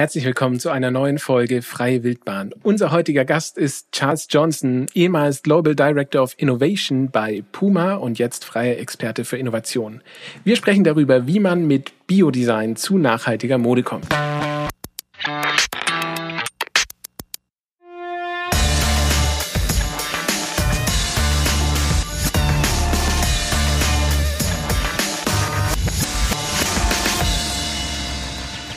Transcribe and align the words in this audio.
Herzlich 0.00 0.24
willkommen 0.24 0.58
zu 0.58 0.70
einer 0.70 0.90
neuen 0.90 1.18
Folge 1.18 1.60
Freie 1.60 2.02
Wildbahn. 2.02 2.54
Unser 2.62 2.90
heutiger 2.90 3.26
Gast 3.26 3.58
ist 3.58 3.92
Charles 3.92 4.28
Johnson, 4.30 4.86
ehemals 4.94 5.42
Global 5.42 5.74
Director 5.74 6.22
of 6.22 6.32
Innovation 6.38 7.10
bei 7.10 7.44
Puma 7.52 7.96
und 7.96 8.18
jetzt 8.18 8.46
freier 8.46 8.78
Experte 8.78 9.26
für 9.26 9.36
Innovation. 9.36 10.00
Wir 10.42 10.56
sprechen 10.56 10.84
darüber, 10.84 11.26
wie 11.26 11.38
man 11.38 11.66
mit 11.66 11.92
Biodesign 12.06 12.76
zu 12.76 12.96
nachhaltiger 12.96 13.58
Mode 13.58 13.82
kommt. 13.82 14.06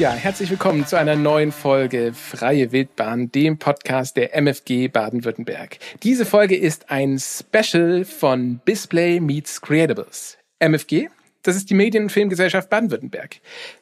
Ja, 0.03 0.11
herzlich 0.11 0.49
willkommen 0.49 0.85
zu 0.85 0.97
einer 0.97 1.15
neuen 1.15 1.53
Folge 1.53 2.11
Freie 2.13 2.73
Wildbahn, 2.73 3.31
dem 3.31 3.57
Podcast 3.57 4.17
der 4.17 4.35
MFG 4.35 4.89
Baden-Württemberg. 4.89 5.77
Diese 6.03 6.25
Folge 6.25 6.57
ist 6.57 6.91
ein 6.91 7.17
Special 7.19 8.03
von 8.03 8.59
Display 8.67 9.21
Meets 9.21 9.61
Creatables. 9.61 10.37
MFG, 10.59 11.07
das 11.43 11.55
ist 11.55 11.69
die 11.69 11.73
Medien- 11.73 12.03
und 12.03 12.09
Filmgesellschaft 12.09 12.69
Baden-Württemberg. 12.69 13.37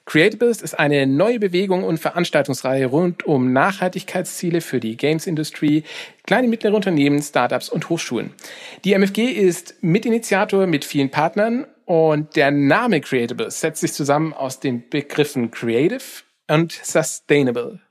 Creatables 0.06 0.62
ist 0.62 0.78
eine 0.78 1.08
neue 1.08 1.40
Bewegung 1.40 1.84
und 1.84 1.98
Veranstaltungsreihe 1.98 2.86
rund 2.86 3.24
um 3.26 3.52
Nachhaltigkeitsziele 3.52 4.62
für 4.62 4.80
die 4.80 4.98
Games-Industrie, 4.98 5.86
kleine 6.28 6.48
mittlere 6.48 6.76
Unternehmen, 6.76 7.24
Startups 7.24 7.68
und 7.68 7.90
Hochschulen. 7.90 8.30
Die 8.86 8.94
MFG 8.94 9.24
ist 9.32 9.74
Mitinitiator 9.82 10.68
mit 10.68 10.86
vielen 10.86 11.10
Partnern 11.10 11.66
und 11.92 12.38
der 12.38 12.52
Name 12.52 13.02
Creatable 13.02 13.52
setzt 13.52 13.82
sich 13.82 13.92
zusammen 13.92 14.32
aus 14.32 14.62
den 14.62 14.88
Begriffen 14.90 15.52
Creative 15.52 16.24
und 16.48 16.72
Sustainable. 16.72 17.82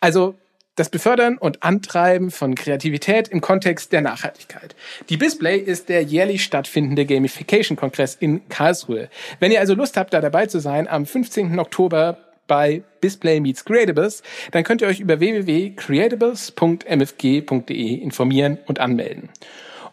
Also 0.00 0.34
das 0.74 0.88
Befördern 0.88 1.38
und 1.38 1.62
Antreiben 1.62 2.32
von 2.32 2.56
Kreativität 2.56 3.28
im 3.28 3.40
Kontext 3.40 3.92
der 3.92 4.00
Nachhaltigkeit. 4.00 4.74
Die 5.10 5.16
Display 5.16 5.58
ist 5.58 5.88
der 5.88 6.02
jährlich 6.02 6.42
stattfindende 6.42 7.06
Gamification-Kongress 7.06 8.16
in 8.16 8.48
Karlsruhe. 8.48 9.08
Wenn 9.38 9.52
ihr 9.52 9.60
also 9.60 9.74
Lust 9.74 9.96
habt, 9.96 10.12
da 10.12 10.20
dabei 10.20 10.46
zu 10.46 10.58
sein, 10.58 10.88
am 10.88 11.06
15. 11.06 11.56
Oktober 11.60 12.18
bei 12.48 12.82
Display 13.00 13.38
Meets 13.38 13.64
Creatables, 13.64 14.24
dann 14.50 14.64
könnt 14.64 14.82
ihr 14.82 14.88
euch 14.88 14.98
über 14.98 15.20
www.creatables.mfg.de 15.20 17.94
informieren 17.94 18.58
und 18.66 18.80
anmelden. 18.80 19.28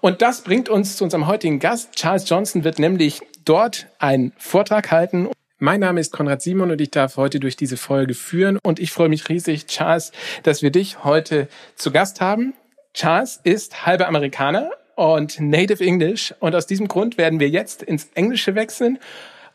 Und 0.02 0.22
das 0.22 0.42
bringt 0.42 0.70
uns 0.70 0.98
zu 0.98 1.04
unserem 1.04 1.28
heutigen 1.28 1.60
Gast. 1.60 1.94
Charles 1.96 2.30
Johnson 2.30 2.64
wird 2.64 2.80
nämlich 2.80 3.22
dort 3.46 3.88
einen 4.00 4.34
Vortrag 4.38 4.92
halten. 4.92 5.30
Mein 5.60 5.80
Name 5.80 6.00
ist 6.00 6.14
Konrad 6.14 6.42
Simon 6.42 6.70
und 6.70 6.80
ich 6.80 6.92
darf 6.92 7.18
heute 7.18 7.40
durch 7.40 7.56
diese 7.56 7.78
Folge 7.78 8.14
führen. 8.14 8.60
Und 8.62 8.80
ich 8.80 8.92
freue 8.92 9.10
mich 9.10 9.28
riesig, 9.28 9.66
Charles, 9.66 10.12
dass 10.44 10.62
wir 10.62 10.70
dich 10.70 11.04
heute 11.04 11.48
zu 11.76 11.92
Gast 11.92 12.22
haben. 12.22 12.54
Charles 12.94 13.40
ist 13.44 13.86
halber 13.86 14.08
Amerikaner 14.08 14.70
und 14.96 15.40
Native 15.40 15.84
English. 15.84 16.34
Und 16.40 16.56
aus 16.56 16.68
diesem 16.68 16.88
Grund 16.88 17.18
werden 17.18 17.40
wir 17.40 17.50
jetzt 17.50 17.82
ins 17.82 18.10
Englische 18.14 18.54
wechseln. 18.54 19.00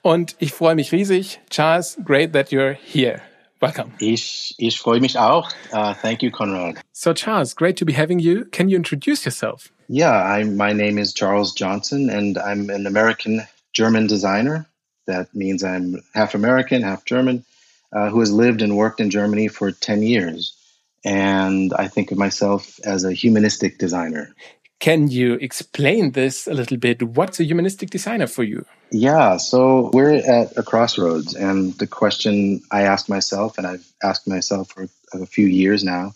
Und 0.02 0.34
ich 0.40 0.52
freue 0.52 0.74
mich 0.74 0.90
riesig. 0.90 1.40
Charles, 1.50 1.98
great 2.04 2.32
that 2.32 2.48
you're 2.48 2.76
here. 2.84 3.20
Welcome. 3.60 3.92
Ich, 4.00 4.56
ich 4.58 4.80
freue 4.80 4.98
mich 4.98 5.20
auch. 5.20 5.48
Uh, 5.72 5.94
thank 6.02 6.20
you, 6.20 6.32
Conrad. 6.32 6.80
So, 6.90 7.12
Charles, 7.12 7.54
great 7.54 7.78
to 7.78 7.84
be 7.84 7.96
having 7.96 8.18
you. 8.18 8.44
Can 8.50 8.68
you 8.68 8.76
introduce 8.76 9.24
yourself? 9.24 9.72
Yeah, 9.92 10.10
I'm, 10.10 10.56
my 10.56 10.72
name 10.72 10.96
is 10.96 11.12
Charles 11.12 11.52
Johnson, 11.52 12.08
and 12.08 12.38
I'm 12.38 12.70
an 12.70 12.86
American 12.86 13.42
German 13.74 14.06
designer. 14.06 14.66
That 15.06 15.34
means 15.34 15.62
I'm 15.62 16.00
half 16.14 16.34
American, 16.34 16.80
half 16.80 17.04
German, 17.04 17.44
uh, 17.92 18.08
who 18.08 18.20
has 18.20 18.32
lived 18.32 18.62
and 18.62 18.74
worked 18.74 19.00
in 19.00 19.10
Germany 19.10 19.48
for 19.48 19.70
10 19.70 20.00
years. 20.02 20.56
And 21.04 21.74
I 21.74 21.88
think 21.88 22.10
of 22.10 22.16
myself 22.16 22.80
as 22.84 23.04
a 23.04 23.12
humanistic 23.12 23.76
designer. 23.76 24.34
Can 24.80 25.08
you 25.08 25.34
explain 25.34 26.12
this 26.12 26.46
a 26.46 26.54
little 26.54 26.78
bit? 26.78 27.02
What's 27.02 27.38
a 27.38 27.44
humanistic 27.44 27.90
designer 27.90 28.26
for 28.26 28.44
you? 28.44 28.64
Yeah, 28.92 29.36
so 29.36 29.90
we're 29.92 30.14
at 30.14 30.56
a 30.56 30.62
crossroads, 30.62 31.34
and 31.34 31.74
the 31.74 31.86
question 31.86 32.62
I 32.70 32.84
asked 32.84 33.10
myself, 33.10 33.58
and 33.58 33.66
I've 33.66 33.86
asked 34.02 34.26
myself 34.26 34.70
for 34.70 34.88
a 35.12 35.26
few 35.26 35.46
years 35.46 35.84
now, 35.84 36.14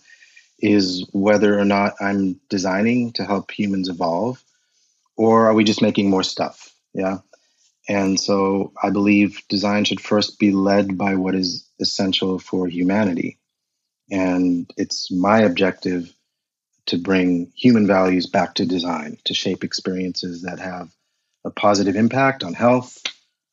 is 0.59 1.07
whether 1.11 1.57
or 1.59 1.65
not 1.65 1.93
I'm 1.99 2.39
designing 2.49 3.13
to 3.13 3.25
help 3.25 3.51
humans 3.51 3.89
evolve, 3.89 4.43
or 5.15 5.47
are 5.47 5.53
we 5.53 5.63
just 5.63 5.81
making 5.81 6.09
more 6.09 6.23
stuff? 6.23 6.73
Yeah. 6.93 7.19
And 7.89 8.19
so 8.19 8.73
I 8.81 8.89
believe 8.89 9.41
design 9.47 9.85
should 9.85 10.01
first 10.01 10.39
be 10.39 10.51
led 10.51 10.97
by 10.97 11.15
what 11.15 11.35
is 11.35 11.67
essential 11.79 12.39
for 12.39 12.67
humanity. 12.67 13.39
And 14.11 14.69
it's 14.77 15.11
my 15.11 15.39
objective 15.39 16.13
to 16.87 16.97
bring 16.97 17.51
human 17.55 17.87
values 17.87 18.25
back 18.25 18.55
to 18.55 18.65
design, 18.65 19.17
to 19.25 19.33
shape 19.33 19.63
experiences 19.63 20.41
that 20.43 20.59
have 20.59 20.89
a 21.45 21.51
positive 21.51 21.95
impact 21.95 22.43
on 22.43 22.53
health, 22.53 23.01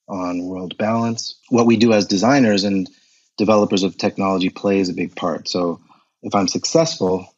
on 0.08 0.44
world 0.44 0.76
balance. 0.78 1.38
What 1.48 1.66
we 1.66 1.76
do 1.76 1.92
as 1.92 2.06
designers 2.06 2.64
and 2.64 2.88
developers 3.36 3.82
of 3.82 3.96
technology 3.96 4.50
plays 4.50 4.88
a 4.88 4.94
big 4.94 5.16
part. 5.16 5.48
So 5.48 5.80
if 6.24 6.34
I'm 6.34 6.48
successful, 6.48 7.28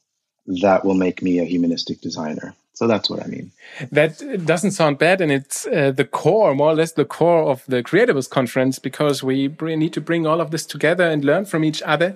that 0.62 0.84
will 0.84 0.94
make 0.94 1.20
me 1.20 1.38
a 1.40 1.44
humanistic 1.44 2.00
designer. 2.00 2.54
So 2.72 2.86
that's 2.86 3.08
what 3.08 3.24
I 3.24 3.26
mean. 3.26 3.52
That 3.90 4.44
doesn't 4.44 4.72
sound 4.72 4.98
bad, 4.98 5.22
and 5.22 5.32
it's 5.32 5.66
uh, 5.66 5.92
the 5.92 6.04
core, 6.04 6.54
more 6.54 6.72
or 6.72 6.74
less, 6.74 6.92
the 6.92 7.06
core 7.06 7.44
of 7.50 7.64
the 7.66 7.82
Creatives 7.82 8.28
Conference 8.28 8.78
because 8.78 9.22
we 9.22 9.48
need 9.62 9.94
to 9.94 10.00
bring 10.00 10.26
all 10.26 10.42
of 10.42 10.50
this 10.50 10.66
together 10.66 11.04
and 11.04 11.24
learn 11.24 11.46
from 11.46 11.64
each 11.64 11.80
other. 11.82 12.14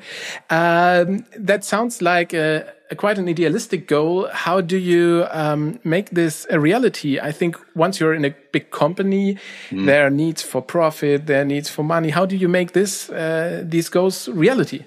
Um, 0.50 1.24
that 1.34 1.64
sounds 1.64 2.02
like 2.02 2.34
a, 2.34 2.74
a, 2.90 2.94
quite 2.94 3.16
an 3.16 3.26
idealistic 3.26 3.88
goal. 3.88 4.28
How 4.30 4.60
do 4.60 4.76
you 4.76 5.26
um, 5.30 5.80
make 5.82 6.10
this 6.10 6.46
a 6.50 6.60
reality? 6.60 7.18
I 7.18 7.32
think 7.32 7.56
once 7.74 7.98
you're 7.98 8.14
in 8.14 8.26
a 8.26 8.34
big 8.52 8.70
company, 8.70 9.38
mm. 9.70 9.86
there 9.86 10.06
are 10.06 10.10
needs 10.10 10.42
for 10.42 10.60
profit, 10.60 11.26
there 11.26 11.40
are 11.40 11.46
needs 11.46 11.70
for 11.70 11.82
money. 11.82 12.10
How 12.10 12.26
do 12.26 12.36
you 12.36 12.48
make 12.48 12.72
this 12.72 13.08
uh, 13.08 13.64
these 13.64 13.88
goals 13.88 14.28
reality? 14.28 14.84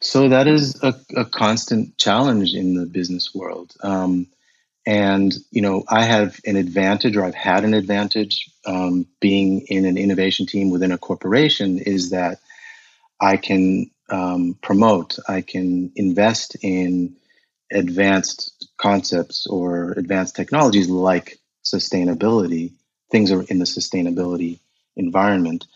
So 0.00 0.28
that 0.28 0.48
is 0.48 0.82
a, 0.82 0.94
a 1.14 1.24
constant 1.24 1.98
challenge 1.98 2.54
in 2.54 2.74
the 2.74 2.86
business 2.86 3.34
world. 3.34 3.74
Um, 3.82 4.28
and, 4.86 5.32
you 5.50 5.60
know, 5.60 5.84
I 5.88 6.04
have 6.04 6.40
an 6.46 6.56
advantage 6.56 7.16
or 7.16 7.24
I've 7.24 7.34
had 7.34 7.64
an 7.64 7.74
advantage 7.74 8.50
um, 8.64 9.06
being 9.20 9.66
in 9.68 9.84
an 9.84 9.98
innovation 9.98 10.46
team 10.46 10.70
within 10.70 10.90
a 10.90 10.98
corporation 10.98 11.78
is 11.78 12.10
that 12.10 12.38
I 13.20 13.36
can 13.36 13.90
um, 14.08 14.58
promote, 14.62 15.18
I 15.28 15.42
can 15.42 15.92
invest 15.94 16.56
in 16.62 17.16
advanced 17.70 18.68
concepts 18.78 19.46
or 19.46 19.92
advanced 19.92 20.34
technologies 20.34 20.88
like 20.88 21.38
sustainability. 21.62 22.72
Things 23.10 23.30
are 23.30 23.42
in 23.42 23.58
the 23.58 23.66
sustainability 23.66 24.60
environment. 24.96 25.66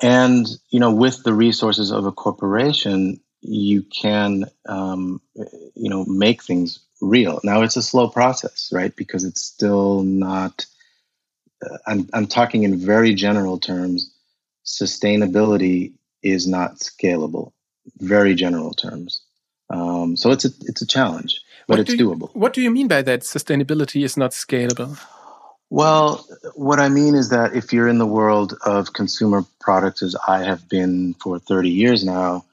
And, 0.00 0.46
you 0.70 0.80
know, 0.80 0.92
with 0.92 1.22
the 1.22 1.34
resources 1.34 1.92
of 1.92 2.06
a 2.06 2.12
corporation, 2.12 3.20
you 3.40 3.82
can, 3.82 4.44
um, 4.68 5.20
you 5.74 5.88
know, 5.88 6.04
make 6.06 6.42
things 6.42 6.80
real. 7.00 7.40
Now 7.44 7.62
it's 7.62 7.76
a 7.76 7.82
slow 7.82 8.08
process, 8.08 8.70
right? 8.72 8.94
Because 8.94 9.24
it's 9.24 9.42
still 9.42 10.02
not. 10.02 10.66
Uh, 11.64 11.78
I'm 11.86 12.08
I'm 12.12 12.26
talking 12.26 12.62
in 12.62 12.78
very 12.78 13.14
general 13.14 13.58
terms. 13.58 14.12
Sustainability 14.64 15.92
is 16.22 16.46
not 16.46 16.76
scalable. 16.76 17.52
Very 17.98 18.34
general 18.34 18.72
terms. 18.74 19.22
Um, 19.70 20.16
so 20.16 20.30
it's 20.30 20.44
a 20.44 20.50
it's 20.62 20.82
a 20.82 20.86
challenge, 20.86 21.40
but 21.66 21.78
what 21.78 21.80
it's 21.80 21.98
you, 21.98 22.10
doable. 22.10 22.34
What 22.34 22.52
do 22.52 22.62
you 22.62 22.70
mean 22.70 22.88
by 22.88 23.02
that? 23.02 23.20
Sustainability 23.20 24.04
is 24.04 24.16
not 24.16 24.32
scalable. 24.32 24.98
Well, 25.70 26.26
what 26.54 26.80
I 26.80 26.88
mean 26.88 27.14
is 27.14 27.28
that 27.28 27.54
if 27.54 27.72
you're 27.74 27.88
in 27.88 27.98
the 27.98 28.06
world 28.06 28.54
of 28.64 28.94
consumer 28.94 29.44
products, 29.60 30.02
as 30.02 30.16
I 30.26 30.42
have 30.42 30.66
been 30.68 31.12
for 31.14 31.38
30 31.38 31.68
years 31.68 32.04
now, 32.04 32.46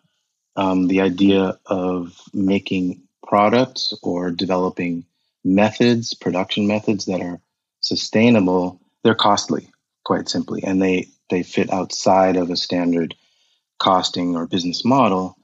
um, 0.55 0.87
the 0.87 1.01
idea 1.01 1.59
of 1.65 2.19
making 2.33 3.01
products 3.25 3.93
or 4.01 4.31
developing 4.31 5.05
methods, 5.43 6.13
production 6.13 6.67
methods 6.67 7.05
that 7.05 7.21
are 7.21 7.39
sustainable, 7.81 8.79
they're 9.03 9.15
costly, 9.15 9.69
quite 10.03 10.29
simply, 10.29 10.63
and 10.63 10.81
they 10.81 11.07
they 11.29 11.43
fit 11.43 11.73
outside 11.73 12.35
of 12.35 12.49
a 12.51 12.55
standard 12.55 13.15
costing 13.79 14.35
or 14.35 14.45
business 14.45 14.85
model, 14.85 15.37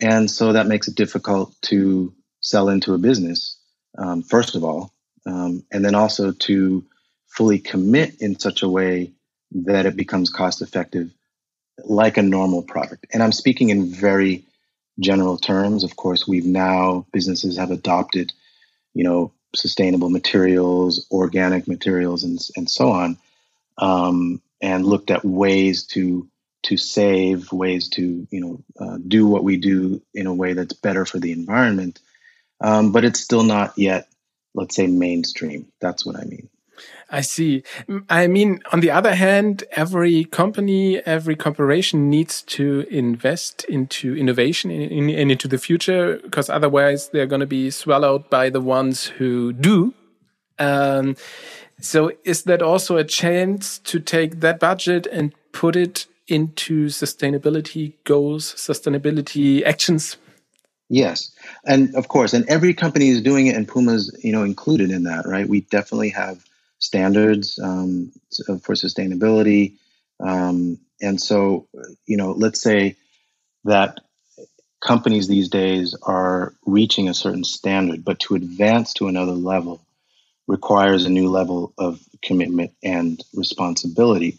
and 0.00 0.30
so 0.30 0.52
that 0.52 0.66
makes 0.66 0.88
it 0.88 0.94
difficult 0.94 1.54
to 1.62 2.12
sell 2.40 2.68
into 2.68 2.94
a 2.94 2.98
business. 2.98 3.56
Um, 3.98 4.22
first 4.22 4.54
of 4.54 4.64
all, 4.64 4.92
um, 5.26 5.64
and 5.72 5.84
then 5.84 5.94
also 5.94 6.32
to 6.32 6.84
fully 7.28 7.58
commit 7.58 8.20
in 8.20 8.38
such 8.38 8.62
a 8.62 8.68
way 8.68 9.12
that 9.52 9.86
it 9.86 9.96
becomes 9.96 10.30
cost 10.30 10.62
effective, 10.62 11.12
like 11.84 12.16
a 12.16 12.22
normal 12.22 12.62
product. 12.62 13.06
And 13.12 13.22
I'm 13.22 13.32
speaking 13.32 13.70
in 13.70 13.92
very 13.92 14.44
general 15.00 15.38
terms. 15.38 15.84
Of 15.84 15.96
course, 15.96 16.28
we've 16.28 16.46
now 16.46 17.06
businesses 17.12 17.56
have 17.56 17.70
adopted, 17.70 18.32
you 18.94 19.04
know, 19.04 19.32
sustainable 19.54 20.10
materials, 20.10 21.06
organic 21.10 21.66
materials, 21.66 22.24
and 22.24 22.38
and 22.56 22.70
so 22.70 22.90
on, 22.90 23.18
um, 23.78 24.40
and 24.60 24.86
looked 24.86 25.10
at 25.10 25.24
ways 25.24 25.84
to 25.88 26.28
to 26.62 26.76
save, 26.76 27.52
ways 27.52 27.88
to 27.88 28.26
you 28.30 28.40
know 28.40 28.62
uh, 28.78 28.98
do 29.06 29.26
what 29.26 29.44
we 29.44 29.56
do 29.56 30.02
in 30.14 30.26
a 30.26 30.34
way 30.34 30.52
that's 30.52 30.74
better 30.74 31.04
for 31.04 31.18
the 31.18 31.32
environment. 31.32 31.98
Um, 32.60 32.92
but 32.92 33.04
it's 33.04 33.20
still 33.20 33.42
not 33.42 33.72
yet, 33.78 34.08
let's 34.54 34.76
say, 34.76 34.86
mainstream. 34.86 35.72
That's 35.80 36.04
what 36.04 36.16
I 36.16 36.24
mean. 36.24 36.50
I 37.10 37.22
see. 37.22 37.64
I 38.08 38.28
mean, 38.28 38.60
on 38.72 38.80
the 38.80 38.90
other 38.90 39.14
hand, 39.14 39.64
every 39.72 40.24
company, 40.24 40.98
every 40.98 41.34
corporation 41.34 42.08
needs 42.08 42.42
to 42.42 42.86
invest 42.88 43.64
into 43.64 44.16
innovation 44.16 44.70
and 44.70 45.10
in, 45.10 45.30
into 45.30 45.48
the 45.48 45.58
future 45.58 46.20
because 46.22 46.48
otherwise 46.48 47.08
they're 47.08 47.26
going 47.26 47.40
to 47.40 47.46
be 47.46 47.70
swallowed 47.70 48.30
by 48.30 48.48
the 48.48 48.60
ones 48.60 49.06
who 49.06 49.52
do. 49.52 49.92
Um, 50.58 51.16
so 51.80 52.12
is 52.24 52.44
that 52.44 52.62
also 52.62 52.96
a 52.96 53.04
chance 53.04 53.78
to 53.80 53.98
take 53.98 54.40
that 54.40 54.60
budget 54.60 55.06
and 55.06 55.34
put 55.52 55.74
it 55.74 56.06
into 56.28 56.86
sustainability 56.86 57.94
goals, 58.04 58.54
sustainability 58.54 59.64
actions? 59.64 60.16
Yes, 60.88 61.32
and 61.64 61.94
of 61.94 62.08
course, 62.08 62.34
and 62.34 62.48
every 62.48 62.74
company 62.74 63.08
is 63.08 63.22
doing 63.22 63.46
it, 63.46 63.54
and 63.54 63.66
Puma's 63.66 64.16
you 64.24 64.32
know 64.32 64.42
included 64.42 64.90
in 64.90 65.04
that, 65.04 65.24
right? 65.24 65.48
We 65.48 65.60
definitely 65.62 66.10
have 66.10 66.44
standards 66.90 67.58
um, 67.62 68.10
for 68.64 68.74
sustainability, 68.74 69.74
um, 70.18 70.78
and 71.00 71.20
so 71.20 71.68
you 72.06 72.16
know, 72.16 72.32
let's 72.32 72.60
say 72.60 72.96
that 73.64 74.00
companies 74.80 75.28
these 75.28 75.48
days 75.48 75.94
are 76.02 76.54
reaching 76.66 77.08
a 77.08 77.14
certain 77.14 77.44
standard, 77.44 78.04
but 78.04 78.18
to 78.20 78.34
advance 78.34 78.94
to 78.94 79.08
another 79.08 79.36
level 79.52 79.80
requires 80.48 81.04
a 81.04 81.10
new 81.10 81.28
level 81.28 81.72
of 81.78 82.00
commitment 82.22 82.72
and 82.82 83.22
responsibility. 83.34 84.38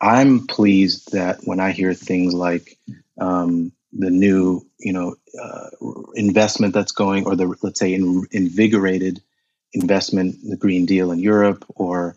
I'm 0.00 0.46
pleased 0.46 1.12
that 1.12 1.40
when 1.42 1.58
I 1.58 1.72
hear 1.72 1.94
things 1.94 2.32
like 2.32 2.78
um, 3.20 3.72
the 3.92 4.10
new, 4.10 4.64
you 4.78 4.92
know, 4.92 5.16
uh, 5.42 5.70
investment 6.14 6.74
that's 6.74 6.92
going, 6.92 7.26
or 7.26 7.34
the 7.34 7.52
let's 7.62 7.80
say 7.80 7.92
in, 7.94 8.24
invigorated 8.30 9.20
investment, 9.72 10.36
the 10.42 10.56
Green 10.56 10.86
Deal 10.86 11.12
in 11.12 11.18
Europe, 11.18 11.64
or 11.74 12.16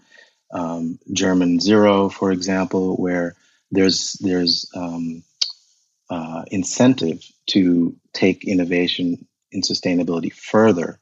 um, 0.54 1.00
German 1.12 1.60
Zero, 1.60 2.10
for 2.10 2.32
example, 2.32 2.96
where 2.98 3.36
there's 3.72 4.14
there's 4.22 4.70
um, 4.76 5.24
uh, 6.10 6.44
incentive 6.48 7.24
to 7.48 7.96
take 8.14 8.46
innovation 8.46 9.28
in 9.52 9.62
sustainability 9.62 10.32
further. 10.34 11.00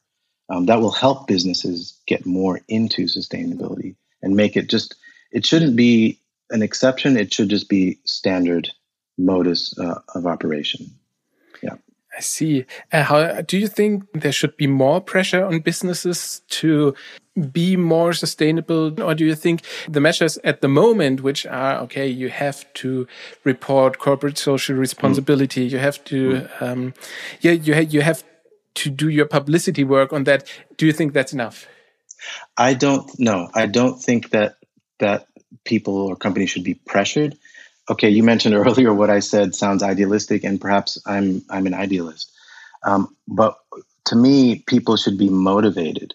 Um, 0.50 0.66
that 0.66 0.81
will 0.81 0.92
help 0.92 1.28
businesses 1.28 2.00
get 2.07 2.25
more 2.25 2.60
into 2.68 3.04
sustainability 3.04 3.95
and 4.22 4.36
make 4.36 4.57
it 4.57 4.69
just. 4.69 4.95
It 5.31 5.45
shouldn't 5.45 5.75
be 5.75 6.19
an 6.50 6.63
exception. 6.63 7.18
It 7.18 7.34
should 7.34 7.50
just 7.50 7.69
be 7.69 8.00
standard 8.06 8.69
modus 9.18 9.78
uh, 9.78 10.00
of 10.16 10.25
operation. 10.25 10.88
I 12.19 12.21
see. 12.21 12.66
Uh, 12.92 13.04
how 13.04 13.42
do 13.42 13.57
you 13.57 13.68
think 13.68 14.04
there 14.13 14.33
should 14.33 14.57
be 14.57 14.68
more 14.68 15.00
pressure 15.00 15.45
on 15.45 15.62
businesses 15.62 16.42
to 16.50 16.94
be 17.50 17.77
more 17.77 18.12
sustainable, 18.12 19.01
or 19.01 19.16
do 19.16 19.25
you 19.25 19.36
think 19.36 19.62
the 19.88 20.01
measures 20.01 20.38
at 20.44 20.60
the 20.60 20.68
moment, 20.68 21.21
which 21.21 21.45
are 21.45 21.80
okay, 21.83 22.07
you 22.07 22.27
have 22.27 22.66
to 22.74 23.07
report 23.45 24.00
corporate 24.00 24.38
social 24.38 24.75
responsibility, 24.75 25.66
mm. 25.66 25.71
you 25.71 25.77
have 25.77 26.04
to, 26.04 26.19
mm. 26.33 26.62
um, 26.62 26.94
yeah, 27.39 27.54
you 27.54 27.74
ha 27.74 27.80
you 27.80 28.01
have 28.01 28.21
to 28.75 28.89
do 28.89 29.07
your 29.07 29.25
publicity 29.25 29.86
work 29.86 30.12
on 30.12 30.25
that. 30.25 30.44
Do 30.75 30.86
you 30.86 30.92
think 30.92 31.13
that's 31.13 31.31
enough? 31.31 31.68
I 32.57 32.74
don't 32.74 33.10
know. 33.18 33.48
I 33.56 33.66
don't 33.68 33.98
think 33.98 34.31
that 34.31 34.56
that 35.00 35.25
people 35.63 35.95
or 35.95 36.18
companies 36.18 36.50
should 36.50 36.66
be 36.66 36.74
pressured. 36.74 37.38
Okay, 37.90 38.10
you 38.10 38.24
mentioned 38.24 38.56
earlier 38.56 38.94
what 38.94 39.10
I 39.10 39.20
said 39.20 39.56
sounds 39.56 39.84
idealistic, 39.84 40.44
and 40.44 40.62
perhaps 40.62 41.02
I'm 41.06 41.44
I'm 41.50 41.68
an 41.68 41.74
idealist. 41.74 42.32
Um, 42.84 43.16
but 43.28 43.58
to 44.06 44.16
me, 44.16 44.64
people 44.66 44.96
should 44.96 45.18
be 45.18 45.30
motivated, 45.30 46.14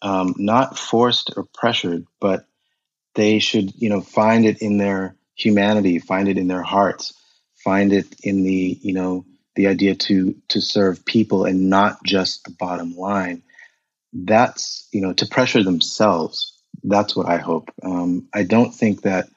um, 0.00 0.34
not 0.36 0.78
forced 0.78 1.32
or 1.36 1.44
pressured, 1.54 2.06
but 2.20 2.46
they 3.14 3.38
should 3.38 3.72
you 3.80 3.88
know 3.88 4.00
find 4.00 4.44
it 4.44 4.62
in 4.62 4.78
their 4.78 5.16
humanity, 5.34 5.98
find 5.98 6.28
it 6.28 6.38
in 6.38 6.48
their 6.48 6.62
hearts, 6.62 7.14
find 7.64 7.92
it 7.92 8.06
in 8.22 8.42
the 8.42 8.78
you 8.80 8.94
know 8.94 9.24
the 9.54 9.66
idea 9.66 9.94
to 9.94 10.34
to 10.48 10.60
serve 10.60 11.04
people 11.04 11.44
and 11.44 11.68
not 11.68 12.02
just 12.04 12.44
the 12.44 12.50
bottom 12.50 12.96
line. 12.96 13.42
That's 14.12 14.88
you 14.92 15.00
know 15.00 15.12
to 15.14 15.26
pressure 15.26 15.62
themselves 15.62 16.52
that's 16.84 17.14
what 17.14 17.26
I 17.28 17.38
hope. 17.38 17.70
Um, 17.82 18.28
I 18.34 18.42
don't 18.42 18.72
think 18.72 19.02
that 19.02 19.28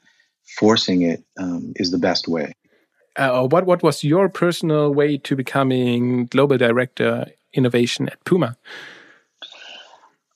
forcing 0.57 1.01
it 1.01 1.23
um, 1.37 1.73
is 1.75 1.91
the 1.91 1.97
best 1.97 2.27
way. 2.27 2.53
Uh, 3.17 3.47
what 3.47 3.65
what 3.65 3.81
was 3.81 4.03
your 4.03 4.27
personal 4.27 4.93
way 4.93 5.17
to 5.17 5.35
becoming 5.35 6.25
global 6.25 6.57
director 6.57 7.27
innovation 7.53 8.09
at 8.09 8.23
Puma? 8.25 8.57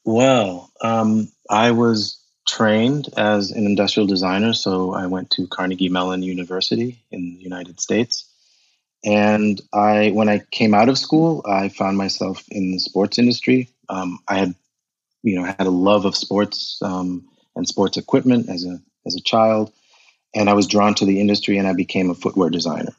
Well, 0.06 0.72
um, 0.82 1.32
I 1.50 1.72
was 1.72 2.20
trained 2.48 3.10
as 3.16 3.52
an 3.52 3.66
industrial 3.66 4.08
designer, 4.08 4.54
so 4.54 4.94
I 4.94 5.06
went 5.06 5.30
to 5.32 5.46
Carnegie 5.48 5.90
Mellon 5.90 6.24
University 6.24 7.04
in 7.12 7.36
the 7.36 7.42
United 7.42 7.80
States. 7.80 8.26
And 9.06 9.62
I, 9.72 10.12
when 10.12 10.28
I 10.28 10.40
came 10.52 10.74
out 10.74 10.90
of 10.90 10.98
school, 10.98 11.44
I 11.48 11.70
found 11.70 11.98
myself 11.98 12.44
in 12.50 12.72
the 12.72 12.80
sports 12.80 13.18
industry. 13.18 13.70
Um, 13.88 14.20
I 14.28 14.38
had 14.40 14.56
you 15.24 15.36
know 15.36 15.44
had 15.44 15.68
a 15.68 15.70
love 15.70 16.06
of 16.06 16.16
sports 16.16 16.80
um, 16.82 17.28
and 17.56 17.68
sports 17.68 17.98
equipment 17.98 18.50
as 18.50 18.66
a 18.66 18.80
as 19.06 19.16
a 19.16 19.22
child, 19.22 19.72
and 20.34 20.50
I 20.50 20.54
was 20.54 20.68
drawn 20.68 20.96
to 20.96 21.06
the 21.06 21.20
industry, 21.20 21.58
and 21.58 21.68
I 21.68 21.74
became 21.74 22.10
a 22.10 22.16
footwear 22.16 22.50
designer. 22.50 22.94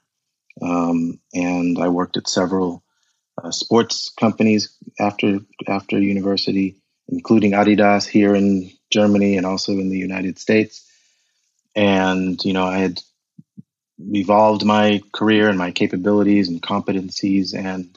Um, 0.63 1.21
and 1.33 1.79
I 1.79 1.89
worked 1.89 2.17
at 2.17 2.29
several 2.29 2.83
uh, 3.43 3.51
sports 3.51 4.11
companies 4.19 4.77
after 4.99 5.41
after 5.67 5.99
university, 5.99 6.77
including 7.09 7.53
Adidas 7.53 8.07
here 8.07 8.35
in 8.35 8.71
Germany 8.91 9.37
and 9.37 9.47
also 9.47 9.73
in 9.73 9.89
the 9.89 9.99
United 9.99 10.39
States. 10.39 10.87
And 11.75 12.43
you 12.45 12.53
know, 12.53 12.67
I 12.67 12.79
had 12.79 13.01
evolved 13.99 14.65
my 14.65 15.01
career 15.13 15.49
and 15.49 15.59
my 15.59 15.71
capabilities 15.71 16.49
and 16.49 16.63
competencies. 16.63 17.55
And 17.55 17.97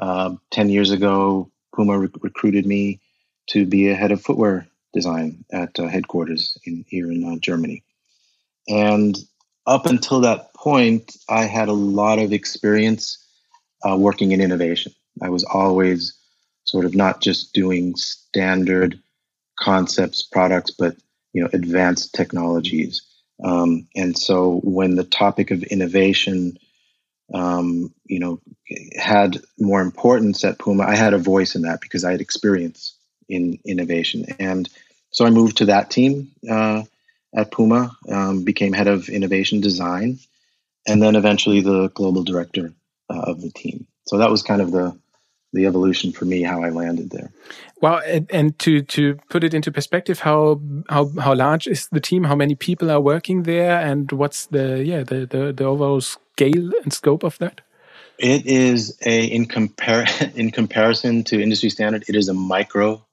uh, 0.00 0.34
ten 0.50 0.68
years 0.68 0.90
ago, 0.90 1.50
Puma 1.74 1.98
re- 1.98 2.08
recruited 2.20 2.66
me 2.66 3.00
to 3.48 3.66
be 3.66 3.88
a 3.88 3.94
head 3.94 4.12
of 4.12 4.22
footwear 4.22 4.66
design 4.92 5.44
at 5.52 5.78
uh, 5.80 5.86
headquarters 5.86 6.58
in 6.64 6.84
here 6.88 7.10
in 7.10 7.24
uh, 7.24 7.36
Germany. 7.38 7.82
And 8.68 9.16
up 9.66 9.86
until 9.86 10.20
that 10.20 10.54
point, 10.54 11.16
I 11.28 11.44
had 11.44 11.68
a 11.68 11.72
lot 11.72 12.18
of 12.18 12.32
experience 12.32 13.18
uh, 13.88 13.96
working 13.96 14.32
in 14.32 14.40
innovation. 14.40 14.92
I 15.20 15.28
was 15.28 15.44
always 15.44 16.14
sort 16.64 16.84
of 16.84 16.94
not 16.94 17.20
just 17.20 17.52
doing 17.52 17.94
standard 17.96 18.98
concepts, 19.58 20.22
products, 20.22 20.70
but 20.70 20.96
you 21.32 21.42
know, 21.42 21.50
advanced 21.52 22.14
technologies. 22.14 23.02
Um, 23.44 23.88
and 23.96 24.16
so, 24.16 24.60
when 24.62 24.94
the 24.94 25.04
topic 25.04 25.50
of 25.50 25.62
innovation, 25.64 26.58
um, 27.34 27.92
you 28.04 28.20
know, 28.20 28.40
had 28.96 29.40
more 29.58 29.80
importance 29.80 30.44
at 30.44 30.58
Puma, 30.58 30.84
I 30.84 30.94
had 30.94 31.14
a 31.14 31.18
voice 31.18 31.54
in 31.54 31.62
that 31.62 31.80
because 31.80 32.04
I 32.04 32.12
had 32.12 32.20
experience 32.20 32.96
in 33.28 33.58
innovation. 33.64 34.26
And 34.38 34.68
so 35.10 35.26
I 35.26 35.30
moved 35.30 35.58
to 35.58 35.66
that 35.66 35.90
team 35.90 36.30
uh, 36.48 36.82
at 37.34 37.50
Puma, 37.50 37.96
um, 38.08 38.44
became 38.44 38.72
head 38.72 38.88
of 38.88 39.08
innovation 39.08 39.60
design, 39.60 40.18
and 40.86 41.02
then 41.02 41.16
eventually 41.16 41.60
the 41.60 41.88
global 41.88 42.22
director 42.24 42.72
uh, 43.10 43.20
of 43.20 43.40
the 43.40 43.50
team. 43.50 43.86
So 44.06 44.18
that 44.18 44.30
was 44.30 44.42
kind 44.42 44.60
of 44.60 44.72
the 44.72 44.96
the 45.54 45.66
evolution 45.66 46.12
for 46.12 46.24
me 46.24 46.42
how 46.42 46.62
I 46.62 46.70
landed 46.70 47.10
there. 47.10 47.30
Well, 47.80 48.00
and, 48.06 48.26
and, 48.32 48.58
to 48.60 48.82
to 48.82 49.18
put 49.28 49.44
it 49.44 49.52
into 49.52 49.70
perspective, 49.70 50.20
how 50.20 50.60
how 50.88 51.10
how 51.20 51.34
large 51.34 51.66
is 51.66 51.88
the 51.88 52.00
team? 52.00 52.24
How 52.24 52.34
many 52.34 52.54
people 52.54 52.90
are 52.90 53.00
working 53.00 53.42
there, 53.42 53.78
and 53.78 54.10
what's 54.12 54.46
the 54.46 54.82
yeah 54.84 55.02
the 55.02 55.26
the, 55.26 55.52
the 55.52 55.64
overall 55.64 56.00
scale 56.00 56.70
and 56.82 56.92
scope 56.92 57.22
of 57.22 57.38
that? 57.38 57.60
It 58.18 58.46
is 58.46 58.98
a 59.04 59.24
in 59.24 59.46
compare 59.46 60.06
in 60.34 60.50
comparison 60.50 61.24
to 61.24 61.42
industry 61.42 61.70
standard, 61.70 62.04
it 62.08 62.14
is 62.14 62.28
a 62.28 62.34
micro 62.34 63.04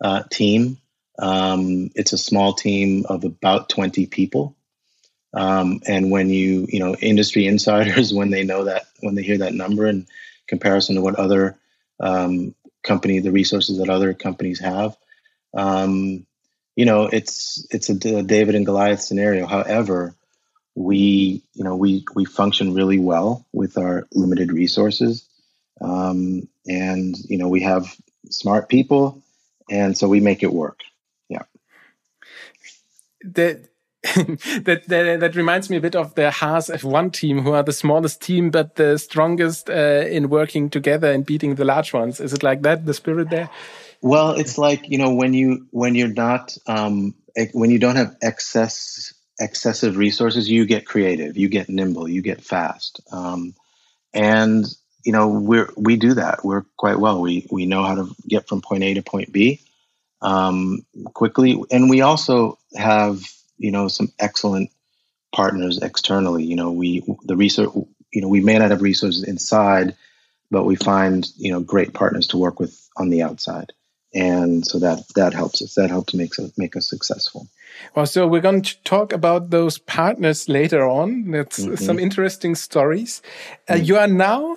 uh, 0.00 0.22
team. 0.30 0.78
Um, 1.18 1.90
it's 1.94 2.12
a 2.12 2.18
small 2.18 2.54
team 2.54 3.06
of 3.08 3.24
about 3.24 3.68
20 3.68 4.06
people. 4.06 4.56
Um, 5.34 5.80
and 5.86 6.10
when 6.10 6.30
you, 6.30 6.66
you 6.68 6.78
know, 6.78 6.94
industry 6.94 7.46
insiders, 7.46 8.12
when 8.14 8.30
they 8.30 8.44
know 8.44 8.64
that, 8.64 8.86
when 9.00 9.14
they 9.14 9.22
hear 9.22 9.38
that 9.38 9.54
number 9.54 9.86
in 9.86 10.06
comparison 10.46 10.96
to 10.96 11.02
what 11.02 11.16
other 11.16 11.58
um, 12.00 12.54
company, 12.82 13.20
the 13.20 13.32
resources 13.32 13.78
that 13.78 13.90
other 13.90 14.14
companies 14.14 14.60
have, 14.60 14.96
um, 15.54 16.26
you 16.74 16.84
know, 16.84 17.06
it's 17.06 17.66
it's 17.70 17.88
a 17.88 18.22
David 18.22 18.54
and 18.54 18.66
Goliath 18.66 19.00
scenario. 19.00 19.46
However, 19.46 20.14
we, 20.74 21.42
you 21.54 21.64
know, 21.64 21.74
we 21.74 22.04
we 22.14 22.26
function 22.26 22.74
really 22.74 22.98
well 22.98 23.46
with 23.50 23.78
our 23.78 24.06
limited 24.12 24.52
resources, 24.52 25.26
um, 25.80 26.46
and 26.66 27.16
you 27.30 27.38
know, 27.38 27.48
we 27.48 27.62
have 27.62 27.96
smart 28.28 28.68
people 28.68 29.22
and 29.70 29.96
so 29.96 30.08
we 30.08 30.20
make 30.20 30.42
it 30.42 30.52
work. 30.52 30.80
That 33.34 33.68
that, 34.14 34.84
that, 34.86 35.20
that 35.20 35.36
reminds 35.36 35.68
me 35.68 35.78
a 35.78 35.80
bit 35.80 35.96
of 35.96 36.14
the 36.14 36.30
Haas 36.30 36.68
F1 36.68 37.12
team, 37.12 37.42
who 37.42 37.52
are 37.52 37.62
the 37.62 37.72
smallest 37.72 38.22
team 38.22 38.50
but 38.50 38.76
the 38.76 38.98
strongest 38.98 39.68
uh, 39.68 40.04
in 40.08 40.28
working 40.28 40.70
together 40.70 41.10
and 41.10 41.26
beating 41.26 41.56
the 41.56 41.64
large 41.64 41.92
ones. 41.92 42.20
Is 42.20 42.32
it 42.32 42.42
like 42.42 42.62
that? 42.62 42.86
The 42.86 42.94
spirit 42.94 43.30
there? 43.30 43.50
Well, 44.02 44.32
it's 44.32 44.58
like 44.58 44.88
you 44.88 44.98
know 44.98 45.14
when 45.14 45.34
you 45.34 45.66
when 45.70 45.94
you're 45.94 46.08
not 46.12 46.56
um, 46.66 47.14
when 47.52 47.70
you 47.70 47.78
don't 47.78 47.96
have 47.96 48.16
excess 48.22 49.12
excessive 49.40 49.96
resources, 49.96 50.48
you 50.48 50.66
get 50.66 50.86
creative, 50.86 51.36
you 51.36 51.48
get 51.48 51.68
nimble, 51.68 52.08
you 52.08 52.22
get 52.22 52.42
fast, 52.42 53.00
um, 53.10 53.54
and 54.14 54.66
you 55.04 55.12
know 55.12 55.28
we're 55.28 55.70
we 55.76 55.96
do 55.96 56.14
that. 56.14 56.44
We're 56.44 56.64
quite 56.76 57.00
well. 57.00 57.20
We 57.20 57.48
we 57.50 57.66
know 57.66 57.82
how 57.82 57.96
to 57.96 58.14
get 58.28 58.46
from 58.46 58.60
point 58.60 58.84
A 58.84 58.94
to 58.94 59.02
point 59.02 59.32
B 59.32 59.65
um, 60.22 60.84
quickly, 61.14 61.60
and 61.70 61.90
we 61.90 62.00
also 62.00 62.58
have 62.74 63.20
you 63.58 63.70
know 63.70 63.88
some 63.88 64.12
excellent 64.18 64.70
partners 65.34 65.78
externally. 65.82 66.44
You 66.44 66.56
know, 66.56 66.72
we 66.72 67.02
the 67.24 67.36
research. 67.36 67.70
You 68.12 68.22
know, 68.22 68.28
we 68.28 68.40
may 68.40 68.58
not 68.58 68.70
have 68.70 68.82
resources 68.82 69.24
inside, 69.24 69.94
but 70.50 70.64
we 70.64 70.76
find 70.76 71.28
you 71.36 71.52
know 71.52 71.60
great 71.60 71.92
partners 71.92 72.26
to 72.28 72.38
work 72.38 72.58
with 72.60 72.88
on 72.96 73.10
the 73.10 73.22
outside, 73.22 73.72
and 74.14 74.66
so 74.66 74.78
that 74.78 75.02
that 75.14 75.34
helps 75.34 75.60
us. 75.62 75.74
That 75.74 75.90
helps 75.90 76.14
make 76.14 76.38
us 76.38 76.50
make 76.56 76.76
us 76.76 76.88
successful. 76.88 77.48
Well, 77.94 78.06
so 78.06 78.26
we're 78.26 78.40
going 78.40 78.62
to 78.62 78.82
talk 78.84 79.12
about 79.12 79.50
those 79.50 79.78
partners 79.78 80.48
later 80.48 80.88
on. 80.88 81.30
That's 81.30 81.58
mm 81.58 81.68
-hmm. 81.68 81.86
some 81.86 82.02
interesting 82.02 82.56
stories. 82.56 83.20
Uh, 83.68 83.76
mm 83.76 83.80
-hmm. 83.80 83.86
You 83.86 83.98
are 83.98 84.12
now 84.12 84.56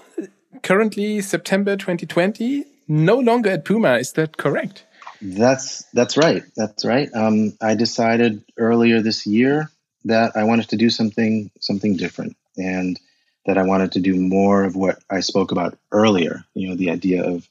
currently 0.61 1.21
September 1.21 1.75
2020, 1.75 2.65
no 2.87 3.19
longer 3.19 3.51
at 3.51 3.63
Puma. 3.63 3.97
Is 3.97 4.11
that 4.13 4.37
correct? 4.37 4.85
That's 5.21 5.83
that's 5.93 6.17
right. 6.17 6.43
That's 6.55 6.85
right. 6.85 7.09
Um, 7.13 7.57
I 7.61 7.75
decided 7.75 8.43
earlier 8.57 9.01
this 9.01 9.25
year 9.27 9.69
that 10.05 10.37
I 10.37 10.43
wanted 10.43 10.69
to 10.69 10.77
do 10.77 10.89
something 10.89 11.51
something 11.59 11.97
different, 11.97 12.37
and 12.57 12.99
that 13.45 13.57
I 13.57 13.63
wanted 13.63 13.93
to 13.93 13.99
do 13.99 14.15
more 14.15 14.63
of 14.63 14.75
what 14.75 14.99
I 15.09 15.19
spoke 15.19 15.51
about 15.51 15.77
earlier. 15.91 16.43
You 16.53 16.69
know, 16.69 16.75
the 16.75 16.91
idea 16.91 17.23
of 17.23 17.47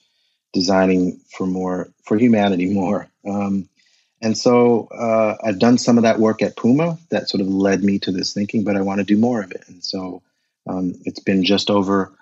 designing 0.52 1.20
for 1.36 1.46
more 1.46 1.88
for 2.04 2.16
humanity 2.16 2.66
more. 2.72 3.08
Um, 3.28 3.68
and 4.20 4.36
so 4.36 4.88
uh, 4.88 5.36
I've 5.44 5.60
done 5.60 5.78
some 5.78 5.96
of 5.96 6.02
that 6.02 6.18
work 6.18 6.42
at 6.42 6.56
Puma 6.56 6.98
that 7.10 7.28
sort 7.28 7.40
of 7.40 7.48
led 7.48 7.84
me 7.84 8.00
to 8.00 8.10
this 8.10 8.32
thinking, 8.32 8.64
but 8.64 8.76
I 8.76 8.80
want 8.80 8.98
to 8.98 9.04
do 9.04 9.16
more 9.16 9.42
of 9.42 9.52
it. 9.52 9.62
And 9.68 9.84
so 9.84 10.22
um, 10.68 10.94
it's 11.04 11.20
been 11.20 11.44
just 11.44 11.70
over 11.70 12.12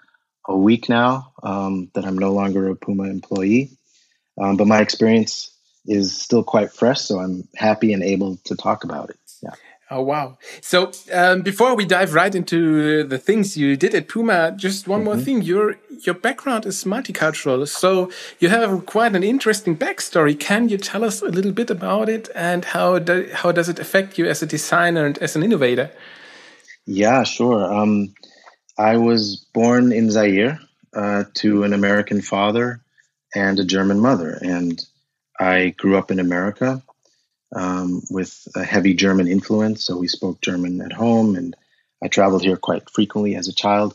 a 0.46 0.56
week 0.56 0.90
now 0.90 1.32
um, 1.42 1.90
that 1.94 2.04
I'm 2.04 2.18
no 2.18 2.32
longer 2.32 2.68
a 2.68 2.76
Puma 2.76 3.04
employee. 3.04 3.70
Um, 4.38 4.56
but 4.56 4.66
my 4.66 4.80
experience 4.80 5.50
is 5.86 6.16
still 6.16 6.42
quite 6.42 6.72
fresh, 6.72 7.00
so 7.00 7.18
I'm 7.20 7.48
happy 7.56 7.92
and 7.92 8.02
able 8.02 8.36
to 8.44 8.56
talk 8.56 8.84
about 8.84 9.10
it. 9.10 9.18
Yeah. 9.42 9.50
Oh 9.88 10.02
wow! 10.02 10.36
So 10.60 10.90
um, 11.12 11.42
before 11.42 11.76
we 11.76 11.86
dive 11.86 12.12
right 12.12 12.34
into 12.34 13.04
the 13.04 13.18
things 13.18 13.56
you 13.56 13.76
did 13.76 13.94
at 13.94 14.08
Puma, 14.08 14.52
just 14.56 14.88
one 14.88 15.00
mm 15.00 15.02
-hmm. 15.02 15.04
more 15.04 15.14
mm-hmm. 15.14 15.24
thing: 15.24 15.42
your 15.42 15.76
your 16.06 16.20
background 16.20 16.66
is 16.66 16.84
multicultural, 16.84 17.66
so 17.66 18.10
you 18.40 18.50
have 18.50 18.84
quite 18.84 19.16
an 19.16 19.22
interesting 19.22 19.78
backstory. 19.78 20.34
Can 20.38 20.68
you 20.68 20.78
tell 20.78 21.04
us 21.04 21.22
a 21.22 21.28
little 21.28 21.52
bit 21.52 21.70
about 21.70 22.08
it 22.08 22.28
and 22.34 22.64
how 22.64 22.98
do, 22.98 23.14
how 23.32 23.52
does 23.52 23.68
it 23.68 23.80
affect 23.80 24.18
you 24.18 24.30
as 24.30 24.42
a 24.42 24.46
designer 24.46 25.06
and 25.06 25.18
as 25.22 25.36
an 25.36 25.42
innovator? 25.42 25.90
Yeah, 26.84 27.24
sure. 27.24 27.72
Um, 27.72 28.14
I 28.78 28.96
was 28.96 29.46
born 29.52 29.92
in 29.92 30.10
Zaire 30.10 30.58
uh, 30.96 31.24
to 31.34 31.64
an 31.64 31.72
American 31.72 32.22
father 32.22 32.80
and 33.36 33.60
a 33.60 33.64
German 33.64 34.00
mother. 34.00 34.30
And 34.40 34.82
I 35.38 35.74
grew 35.76 35.98
up 35.98 36.10
in 36.10 36.18
America 36.18 36.82
um, 37.54 38.02
with 38.10 38.48
a 38.56 38.64
heavy 38.64 38.94
German 38.94 39.28
influence. 39.28 39.84
So 39.84 39.98
we 39.98 40.08
spoke 40.08 40.40
German 40.40 40.80
at 40.80 40.92
home, 40.92 41.36
and 41.36 41.54
I 42.02 42.08
traveled 42.08 42.42
here 42.42 42.56
quite 42.56 42.88
frequently 42.90 43.36
as 43.36 43.46
a 43.46 43.54
child. 43.54 43.94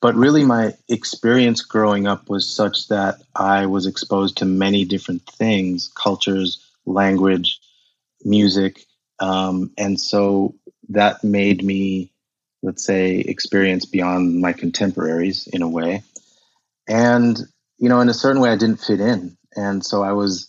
But 0.00 0.14
really, 0.14 0.44
my 0.44 0.74
experience 0.88 1.62
growing 1.62 2.06
up 2.06 2.30
was 2.30 2.48
such 2.48 2.88
that 2.88 3.20
I 3.34 3.66
was 3.66 3.86
exposed 3.86 4.38
to 4.38 4.44
many 4.44 4.84
different 4.84 5.26
things 5.26 5.90
cultures, 5.94 6.64
language, 6.84 7.60
music. 8.24 8.86
Um, 9.18 9.72
and 9.76 10.00
so 10.00 10.54
that 10.90 11.24
made 11.24 11.64
me, 11.64 12.12
let's 12.62 12.84
say, 12.84 13.16
experience 13.16 13.84
beyond 13.84 14.40
my 14.40 14.52
contemporaries 14.52 15.48
in 15.48 15.62
a 15.62 15.68
way. 15.68 16.02
And 16.86 17.36
you 17.78 17.88
know, 17.88 18.00
in 18.00 18.08
a 18.08 18.14
certain 18.14 18.40
way, 18.40 18.50
I 18.50 18.56
didn't 18.56 18.80
fit 18.80 19.00
in, 19.00 19.36
and 19.54 19.84
so 19.84 20.02
I 20.02 20.12
was, 20.12 20.48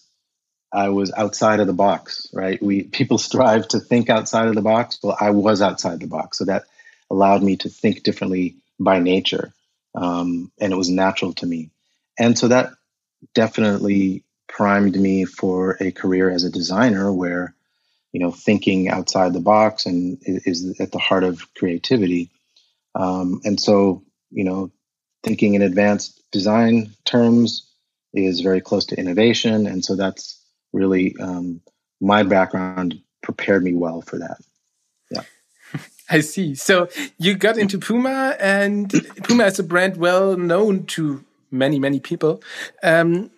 I 0.72 0.90
was 0.90 1.12
outside 1.16 1.60
of 1.60 1.68
the 1.68 1.74
box. 1.74 2.28
Right? 2.34 2.62
We 2.62 2.84
people 2.84 3.18
strive 3.30 3.68
to 3.70 3.80
think 3.80 4.10
outside 4.10 4.48
of 4.48 4.56
the 4.56 4.62
box. 4.62 5.00
Well, 5.04 5.18
I 5.20 5.32
was 5.32 5.62
outside 5.62 6.00
the 6.00 6.08
box, 6.08 6.38
so 6.38 6.46
that 6.46 6.64
allowed 7.10 7.44
me 7.44 7.58
to 7.58 7.70
think 7.70 8.04
differently 8.04 8.58
by 8.80 9.00
nature, 9.00 9.54
um, 9.96 10.52
and 10.60 10.72
it 10.72 10.78
was 10.78 10.90
natural 10.90 11.34
to 11.36 11.46
me, 11.46 11.70
and 12.18 12.38
so 12.38 12.48
that 12.48 12.72
definitely 13.34 14.24
primed 14.48 14.96
me 14.96 15.26
for 15.26 15.78
a 15.82 15.92
career 15.92 16.30
as 16.30 16.44
a 16.44 16.52
designer, 16.52 17.12
where 17.12 17.54
you 18.14 18.22
know 18.22 18.32
thinking 18.32 18.88
outside 18.88 19.34
the 19.34 19.40
box 19.40 19.86
and 19.86 20.18
is 20.26 20.80
at 20.80 20.92
the 20.92 21.00
heart 21.00 21.24
of 21.24 21.54
creativity. 21.56 22.30
Um, 22.96 23.42
and 23.44 23.60
so 23.60 24.04
you 24.32 24.46
know 24.46 24.72
thinking 25.28 25.56
in 25.56 25.62
advanced 25.62 26.24
design 26.32 26.92
terms 27.04 27.68
is 28.14 28.40
very 28.40 28.62
close 28.62 28.86
to 28.86 28.98
innovation. 28.98 29.68
And 29.68 29.84
so 29.84 29.96
that's 29.96 30.42
really 30.72 31.16
um, 31.20 31.62
my 32.00 32.24
background 32.24 33.00
prepared 33.22 33.64
me 33.64 33.74
well 33.74 34.02
for 34.02 34.18
that. 34.20 34.38
Yeah. 35.12 35.22
I 36.10 36.22
see. 36.22 36.56
So 36.56 36.88
you 37.18 37.36
got 37.36 37.58
into 37.58 37.78
Puma, 37.78 38.38
and 38.40 38.90
Puma 39.24 39.46
is 39.46 39.60
a 39.60 39.64
brand 39.64 39.98
well 39.98 40.38
known 40.38 40.86
to 40.88 41.24
many, 41.52 41.80
many 41.80 42.00
people. 42.00 42.42
Um, 42.82 43.30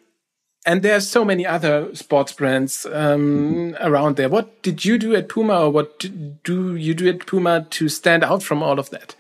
and 0.65 0.84
there's 0.84 1.10
so 1.10 1.25
many 1.25 1.48
other 1.48 1.96
sports 1.96 2.34
brands 2.34 2.86
um, 2.86 2.93
mm 2.93 3.72
-hmm. 3.72 3.86
around 3.88 4.15
there. 4.15 4.29
What 4.29 4.48
did 4.62 4.86
you 4.86 4.98
do 4.98 5.15
at 5.15 5.27
Puma, 5.27 5.55
or 5.65 5.72
what 5.72 6.05
do 6.43 6.75
you 6.75 6.93
do 6.93 7.10
at 7.10 7.25
Puma 7.25 7.65
to 7.77 7.88
stand 7.88 8.24
out 8.24 8.43
from 8.43 8.62
all 8.62 8.79
of 8.79 8.89
that? 8.89 9.15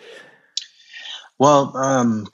Well, 1.39 1.75
um, 1.77 2.27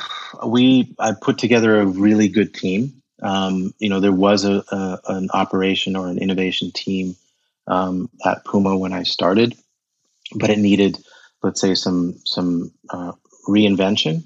we 0.45 0.95
I 0.99 1.13
put 1.13 1.37
together 1.37 1.79
a 1.79 1.85
really 1.85 2.27
good 2.27 2.53
team. 2.53 3.03
Um, 3.21 3.73
you 3.79 3.89
know, 3.89 3.99
there 3.99 4.11
was 4.11 4.45
a, 4.45 4.63
a, 4.71 4.99
an 5.09 5.29
operation 5.31 5.95
or 5.95 6.07
an 6.07 6.17
innovation 6.17 6.71
team 6.71 7.15
um, 7.67 8.09
at 8.25 8.43
Puma 8.45 8.75
when 8.77 8.93
I 8.93 9.03
started, 9.03 9.55
but 10.35 10.49
it 10.49 10.59
needed, 10.59 10.97
let's 11.43 11.61
say, 11.61 11.75
some 11.75 12.19
some 12.25 12.71
uh, 12.89 13.13
reinvention. 13.47 14.23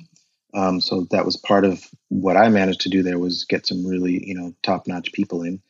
Um, 0.54 0.82
so 0.82 1.06
that 1.12 1.26
was 1.26 1.38
part 1.38 1.66
of 1.66 1.84
what 2.08 2.38
I 2.38 2.50
managed 2.50 2.82
to 2.82 2.90
do. 2.90 3.04
There 3.04 3.20
was 3.20 3.44
get 3.44 3.68
some 3.68 3.86
really 3.86 4.26
you 4.26 4.34
know 4.34 4.56
top 4.64 4.88
notch 4.88 5.12
people 5.12 5.44
in, 5.44 5.62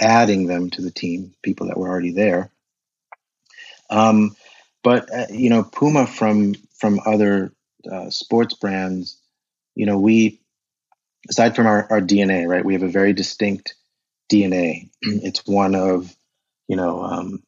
adding 0.00 0.48
them 0.48 0.70
to 0.70 0.82
the 0.82 0.90
team, 0.90 1.34
people 1.42 1.68
that 1.68 1.78
were 1.78 1.88
already 1.88 2.12
there. 2.12 2.50
Um, 3.90 4.36
but 4.82 5.08
uh, 5.14 5.26
you 5.30 5.50
know, 5.50 5.62
Puma 5.62 6.06
from 6.06 6.54
from 6.78 7.00
other 7.06 7.52
uh, 7.90 8.10
sports 8.10 8.54
brands, 8.54 9.18
you 9.74 9.86
know, 9.86 9.98
we, 9.98 10.40
aside 11.28 11.56
from 11.56 11.66
our, 11.66 11.86
our 11.90 12.00
DNA, 12.00 12.46
right, 12.48 12.64
we 12.64 12.74
have 12.74 12.82
a 12.82 12.88
very 12.88 13.12
distinct 13.12 13.74
DNA. 14.30 14.90
it's 15.02 15.46
one 15.46 15.74
of, 15.74 16.14
you 16.68 16.76
know, 16.76 17.02
um, 17.02 17.42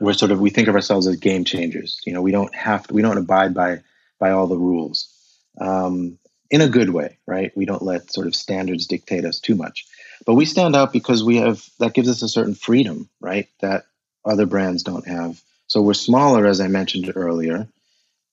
we're 0.00 0.12
sort 0.12 0.32
of, 0.32 0.40
we 0.40 0.50
think 0.50 0.68
of 0.68 0.74
ourselves 0.74 1.06
as 1.06 1.16
game 1.16 1.44
changers. 1.44 2.00
You 2.04 2.12
know, 2.12 2.22
we 2.22 2.32
don't 2.32 2.54
have, 2.54 2.86
to, 2.86 2.94
we 2.94 3.02
don't 3.02 3.18
abide 3.18 3.54
by, 3.54 3.82
by 4.18 4.30
all 4.30 4.46
the 4.46 4.56
rules 4.58 5.08
um, 5.60 6.18
in 6.50 6.60
a 6.60 6.68
good 6.68 6.90
way, 6.90 7.18
right? 7.26 7.52
We 7.56 7.64
don't 7.64 7.82
let 7.82 8.12
sort 8.12 8.26
of 8.26 8.34
standards 8.34 8.86
dictate 8.86 9.24
us 9.24 9.40
too 9.40 9.54
much. 9.54 9.86
But 10.26 10.34
we 10.34 10.46
stand 10.46 10.74
out 10.74 10.92
because 10.92 11.22
we 11.22 11.36
have, 11.36 11.64
that 11.78 11.94
gives 11.94 12.08
us 12.08 12.22
a 12.22 12.28
certain 12.28 12.54
freedom, 12.54 13.08
right? 13.20 13.48
That 13.60 13.84
other 14.24 14.46
brands 14.46 14.82
don't 14.82 15.06
have. 15.06 15.40
So 15.66 15.82
we're 15.82 15.94
smaller, 15.94 16.46
as 16.46 16.60
I 16.60 16.68
mentioned 16.68 17.12
earlier 17.14 17.68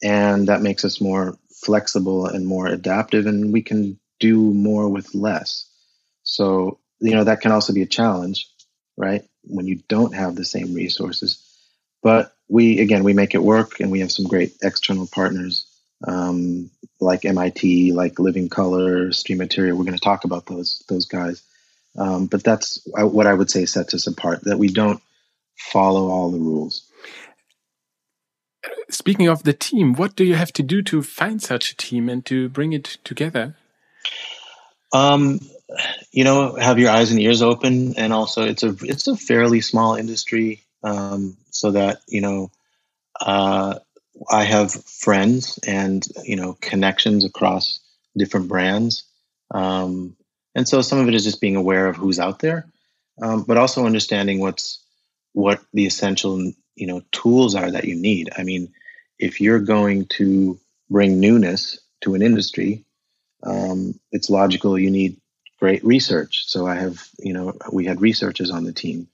and 0.04 0.48
that 0.48 0.62
makes 0.62 0.86
us 0.86 1.02
more 1.02 1.38
flexible 1.52 2.26
and 2.26 2.46
more 2.46 2.68
adaptive 2.68 3.28
and 3.28 3.54
we 3.54 3.62
can 3.62 4.00
do 4.20 4.38
more 4.54 4.90
with 4.90 5.14
less. 5.14 5.70
So 6.24 6.80
you 7.00 7.16
know 7.16 7.24
that 7.24 7.42
can 7.42 7.52
also 7.52 7.74
be 7.74 7.82
a 7.82 7.88
challenge 7.88 8.48
right 8.98 9.24
when 9.44 9.68
you 9.68 9.82
don't 9.88 10.16
have 10.16 10.36
the 10.36 10.46
same 10.46 10.74
resources. 10.74 11.44
But 12.04 12.34
we 12.48 12.80
again 12.80 13.04
we 13.04 13.14
make 13.14 13.36
it 13.36 13.44
work 13.44 13.80
and 13.80 13.92
we 13.92 14.00
have 14.00 14.12
some 14.12 14.26
great 14.26 14.56
external 14.62 15.08
partners 15.08 15.66
um, 16.08 16.70
like 17.00 17.26
MIT 17.26 17.92
like 17.94 18.20
living 18.20 18.50
color 18.50 19.10
Streamateria. 19.10 19.74
We're 19.74 19.84
going 19.84 19.94
to 19.94 20.00
talk 20.00 20.24
about 20.24 20.46
those 20.46 20.84
those 20.88 21.06
guys. 21.06 21.42
Um, 21.98 22.28
but 22.28 22.42
that's 22.42 22.88
uh, 22.98 23.06
what 23.06 23.28
i 23.28 23.34
would 23.34 23.52
say 23.52 23.66
sets 23.66 23.94
us 23.94 24.08
apart 24.08 24.46
that 24.46 24.58
we 24.58 24.70
don't 24.70 25.02
follow 25.58 26.10
all 26.10 26.32
the 26.32 26.40
rules 26.40 26.90
speaking 28.90 29.28
of 29.28 29.44
the 29.44 29.54
team, 29.54 29.94
what 29.94 30.16
do 30.16 30.24
you 30.24 30.36
have 30.36 30.54
to 30.54 30.64
do 30.64 30.82
to 30.84 31.02
find 31.02 31.42
such 31.42 31.72
a 31.72 31.78
team 31.78 32.10
and 32.10 32.26
to 32.26 32.50
bring 32.50 32.74
it 32.74 32.98
together? 33.04 33.56
Um, 34.94 35.40
you 36.12 36.24
know, 36.24 36.56
have 36.56 36.80
your 36.80 36.92
eyes 36.92 37.12
and 37.12 37.20
ears 37.20 37.42
open, 37.42 37.98
and 37.98 38.12
also 38.12 38.44
it's 38.44 38.64
a 38.64 38.76
it's 38.82 39.08
a 39.08 39.16
fairly 39.16 39.62
small 39.62 39.96
industry 39.96 40.64
um, 40.84 41.38
so 41.50 41.72
that 41.72 42.02
you 42.08 42.22
know 42.22 42.52
uh, 43.22 43.80
I 44.30 44.44
have 44.44 44.72
friends 44.72 45.60
and 45.66 46.06
you 46.24 46.36
know 46.36 46.58
connections 46.60 47.24
across 47.24 47.80
different 48.18 48.50
brands, 48.50 49.04
um, 49.52 50.18
and 50.56 50.68
so 50.68 50.82
some 50.82 51.00
of 51.00 51.08
it 51.08 51.16
is 51.16 51.24
just 51.24 51.42
being 51.42 51.56
aware 51.56 51.88
of 51.88 51.96
who's 51.96 52.20
out 52.20 52.40
there, 52.40 52.66
um, 53.22 53.44
but 53.44 53.58
also 53.58 53.86
understanding 53.86 54.40
what's 54.40 54.84
what 55.34 55.62
the 55.74 55.86
essential 55.86 56.52
you 56.76 56.88
know 56.88 57.02
tools 57.12 57.56
are 57.56 57.72
that 57.72 57.86
you 57.86 57.96
need. 57.96 58.30
I 58.38 58.44
mean, 58.44 58.74
if 59.20 59.42
you're 59.42 59.60
going 59.60 60.06
to 60.18 60.60
bring 60.90 61.20
newness 61.20 61.80
to 62.02 62.16
an 62.16 62.22
industry, 62.22 62.84
um, 63.44 64.00
it's 64.12 64.30
logical 64.30 64.78
you 64.78 64.92
need 64.92 65.18
great 65.60 65.84
research. 65.86 66.44
So 66.48 66.68
I 66.68 66.76
have 66.76 67.08
you 67.20 67.34
know 67.34 67.54
we 67.72 67.86
had 67.86 68.02
researchers 68.02 68.52
on 68.52 68.64
the 68.64 68.74
team, 68.74 69.08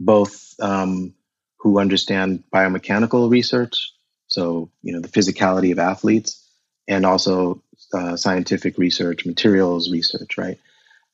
both 0.00 0.54
um, 0.60 1.14
who 1.58 1.78
understand 1.78 2.44
biomechanical 2.52 3.30
research, 3.30 3.92
so 4.26 4.70
you 4.82 4.92
know 4.92 5.00
the 5.00 5.08
physicality 5.08 5.72
of 5.72 5.78
athletes, 5.78 6.44
and 6.88 7.06
also 7.06 7.62
uh, 7.92 8.16
scientific 8.16 8.78
research, 8.78 9.26
materials 9.26 9.90
research, 9.90 10.38
right? 10.38 10.58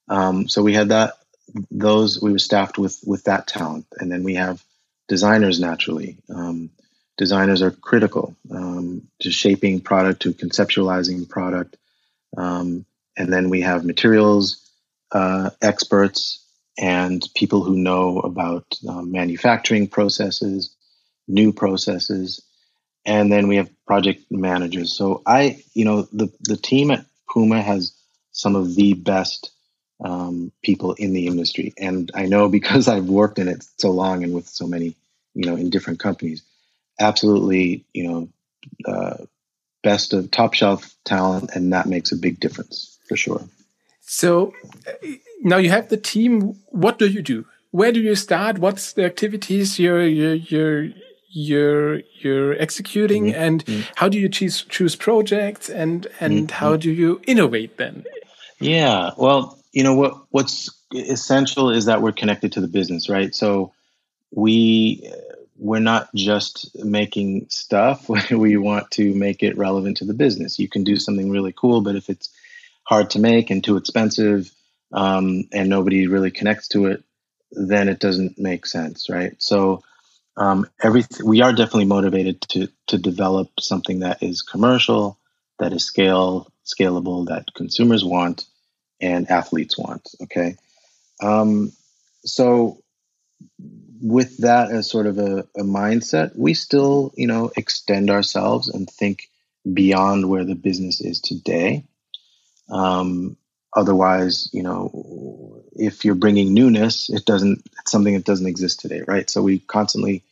Um, 0.09 0.49
so 0.49 0.63
we 0.63 0.75
had 0.75 0.89
that 0.89 1.15
those 1.71 2.21
we 2.21 2.33
were 2.33 2.39
staffed 2.39 2.79
with 2.79 2.99
with 3.07 3.25
that 3.25 3.47
talent, 3.47 3.87
and 3.99 4.11
then 4.11 4.23
we 4.23 4.35
have 4.35 4.63
designers 5.09 5.61
naturally. 5.61 6.19
Um, 6.29 6.71
designers 7.17 7.63
are 7.63 7.71
critical 7.71 8.37
um, 8.51 9.09
to 9.21 9.31
shaping 9.31 9.81
product, 9.81 10.23
to 10.23 10.33
conceptualizing 10.33 11.29
product, 11.29 11.77
um, 12.37 12.85
and 13.17 13.33
then 13.33 13.51
we 13.51 13.63
have 13.63 13.85
materials 13.85 14.71
uh, 15.13 15.51
experts 15.63 16.45
and 16.79 17.27
people 17.35 17.65
who 17.65 17.77
know 17.77 18.21
about 18.21 18.65
um, 18.89 19.11
manufacturing 19.11 19.89
processes, 19.89 20.77
new 21.27 21.53
processes, 21.53 22.43
and 23.05 23.33
then 23.33 23.49
we 23.49 23.57
have 23.57 23.71
project 23.87 24.31
managers. 24.31 24.93
So 24.93 25.23
I, 25.27 25.63
you 25.75 25.85
know, 25.85 26.03
the 26.13 26.31
the 26.41 26.57
team 26.57 26.91
at 26.91 27.05
Puma 27.33 27.63
has 27.63 27.93
some 28.33 28.55
of 28.55 28.75
the 28.75 28.95
best 28.95 29.51
um, 30.05 30.53
people 30.63 30.95
in 30.95 31.13
the 31.13 31.27
industry, 31.27 31.75
and 31.79 32.11
I 32.15 32.27
know 32.27 32.49
because 32.49 32.89
I've 32.95 33.07
worked 33.07 33.39
in 33.39 33.49
it 33.49 33.65
so 33.79 33.91
long 33.91 34.25
and 34.25 34.35
with 34.35 34.49
so 34.49 34.67
many, 34.67 34.97
you 35.35 35.45
know, 35.47 35.57
in 35.57 35.71
different 35.71 36.01
companies. 36.01 36.43
Absolutely, 37.01 37.85
you 37.95 38.09
know, 38.09 38.29
uh, 38.87 39.25
best 39.83 40.13
of 40.13 40.31
top 40.31 40.55
shelf 40.55 40.95
talent, 41.05 41.51
and 41.55 41.73
that 41.73 41.87
makes 41.87 42.13
a 42.13 42.17
big 42.17 42.41
difference 42.41 42.99
for 43.09 43.17
sure. 43.17 43.43
So 44.01 44.53
now 45.43 45.59
you 45.59 45.71
have 45.71 45.89
the 45.89 45.97
team. 45.97 46.57
What 46.71 46.99
do 46.99 47.07
you 47.07 47.23
do? 47.23 47.45
Where 47.71 47.93
do 47.93 48.01
you 48.01 48.15
start? 48.15 48.59
What's 48.59 48.93
the 48.95 49.05
activities 49.05 49.79
you're 49.79 50.07
you're 50.07 50.35
you're 50.35 50.89
you're, 51.31 52.01
you're 52.23 52.55
executing, 52.55 53.25
mm 53.25 53.33
-hmm. 53.33 53.47
and 53.47 53.65
mm 53.67 53.75
-hmm. 53.75 53.85
how 53.95 54.09
do 54.09 54.19
you 54.19 54.29
choose 54.29 54.65
choose 54.69 54.97
projects, 54.97 55.71
and 55.71 56.07
and 56.21 56.33
mm 56.33 56.47
-hmm. 56.47 56.53
how 56.61 56.77
do 56.77 56.91
you 56.91 57.21
innovate 57.25 57.71
then? 57.77 58.05
Yeah, 58.61 59.13
well, 59.17 59.58
you 59.79 59.85
know 59.85 59.95
what 59.95 60.15
what's 60.31 60.71
essential 60.95 61.71
is 61.71 61.87
that 61.87 62.03
we're 62.03 62.13
connected 62.13 62.53
to 62.53 62.61
the 62.61 62.69
business, 62.69 63.09
right? 63.09 63.35
So 63.35 63.73
we 64.33 65.11
we're 65.57 65.81
not 65.81 66.15
just 66.15 66.77
making 66.85 67.47
stuff 67.49 68.09
we 68.31 68.57
want 68.57 68.91
to 68.93 69.15
make 69.15 69.43
it 69.43 69.59
relevant 69.59 69.97
to 69.97 70.05
the 70.05 70.15
business 70.15 70.61
you 70.61 70.69
can 70.69 70.85
do 70.85 70.97
something 70.97 71.31
really 71.31 71.53
cool 71.53 71.81
but 71.81 71.97
if 71.97 72.09
it's 72.09 72.31
hard 72.89 73.11
to 73.11 73.19
make 73.19 73.51
and 73.51 73.63
too 73.63 73.77
expensive, 73.77 74.51
um, 74.93 75.45
and 75.53 75.69
nobody 75.69 76.07
really 76.07 76.31
connects 76.31 76.69
to 76.69 76.87
it, 76.87 77.05
then 77.53 77.89
it 77.89 78.01
doesn't 78.01 78.39
make 78.39 78.65
sense, 78.65 79.11
right? 79.11 79.35
So 79.39 79.83
um, 80.39 80.67
everything 80.83 81.27
we 81.27 81.43
are 81.43 81.53
definitely 81.53 81.85
motivated 81.85 82.41
to 82.43 82.69
to 82.87 82.97
develop 82.97 83.51
something 83.61 84.01
that 84.01 84.23
is 84.23 84.41
commercial, 84.41 85.19
that 85.59 85.73
is 85.73 85.85
scale 85.85 86.51
scalable, 86.65 87.27
that 87.29 87.53
consumers 87.55 88.05
want 88.05 88.47
and 89.01 89.31
athletes 89.31 89.79
want. 89.79 90.09
Okay, 90.23 90.57
um, 91.23 91.73
so 92.25 92.79
with 94.01 94.39
that 94.39 94.71
as 94.71 94.89
sort 94.91 95.07
of 95.07 95.19
a, 95.19 95.41
a 95.57 95.63
mindset, 95.63 96.37
we 96.37 96.55
still 96.55 97.13
you 97.17 97.27
know 97.27 97.51
extend 97.57 98.11
ourselves 98.11 98.69
and 98.69 98.89
think 98.89 99.29
beyond 99.73 100.29
where 100.29 100.45
the 100.45 100.55
business 100.55 101.01
is 101.01 101.21
today 101.21 101.85
um, 102.71 103.37
otherwise, 103.75 104.51
you 104.53 104.63
know, 104.63 105.63
if 105.73 106.05
you're 106.05 106.15
bringing 106.15 106.55
newness, 106.55 107.11
it 107.11 107.25
doesn't. 107.25 107.63
It's 107.81 107.91
something 107.91 108.15
that 108.15 108.25
doesn't 108.25 108.47
exist 108.47 108.81
today, 108.81 109.03
right? 109.07 109.29
So 109.29 109.43
we 109.43 109.59
constantly 109.59 110.25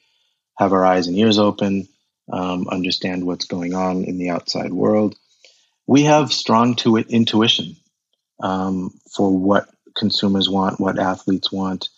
have 0.59 0.73
our 0.73 0.85
eyes 0.85 1.07
and 1.07 1.17
ears 1.17 1.39
open, 1.39 1.89
um, 2.33 2.69
understand 2.69 3.27
what's 3.27 3.47
going 3.47 3.75
on 3.75 4.05
in 4.05 4.19
the 4.19 4.31
outside 4.31 4.73
world. 4.73 5.17
We 5.87 6.03
have 6.05 6.33
strong 6.33 6.77
to 6.77 6.97
intuition 6.97 7.77
um, 8.41 8.93
for 9.15 9.37
what 9.37 9.69
consumers 9.97 10.49
want, 10.49 10.81
what 10.81 10.99
athletes 10.99 11.51
want, 11.51 11.89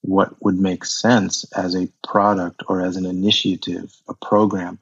what 0.00 0.34
would 0.42 0.58
make 0.58 0.84
sense 0.84 1.44
as 1.52 1.74
a 1.74 1.88
product 2.06 2.62
or 2.68 2.80
as 2.80 2.96
an 2.96 3.06
initiative, 3.06 3.94
a 4.08 4.14
program. 4.14 4.78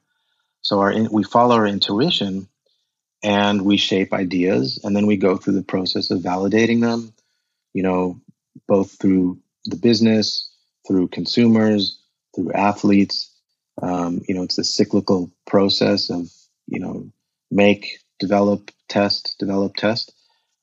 So 0.61 0.79
our 0.79 0.93
we 1.11 1.23
follow 1.23 1.55
our 1.55 1.67
intuition 1.67 2.47
and 3.23 3.63
we 3.63 3.77
shape 3.77 4.13
ideas 4.13 4.79
and 4.83 4.95
then 4.95 5.05
we 5.05 5.17
go 5.17 5.37
through 5.37 5.53
the 5.53 5.63
process 5.63 6.11
of 6.11 6.21
validating 6.21 6.81
them 6.81 7.13
you 7.73 7.83
know 7.83 8.19
both 8.67 8.99
through 8.99 9.39
the 9.65 9.75
business 9.75 10.49
through 10.87 11.07
consumers 11.07 11.99
through 12.35 12.51
athletes 12.53 13.31
um, 13.81 14.21
you 14.27 14.35
know 14.35 14.43
it's 14.43 14.57
a 14.57 14.63
cyclical 14.63 15.31
process 15.45 16.09
of 16.09 16.31
you 16.67 16.79
know 16.79 17.11
make 17.49 17.99
develop 18.19 18.71
test 18.87 19.35
develop 19.39 19.75
test 19.75 20.13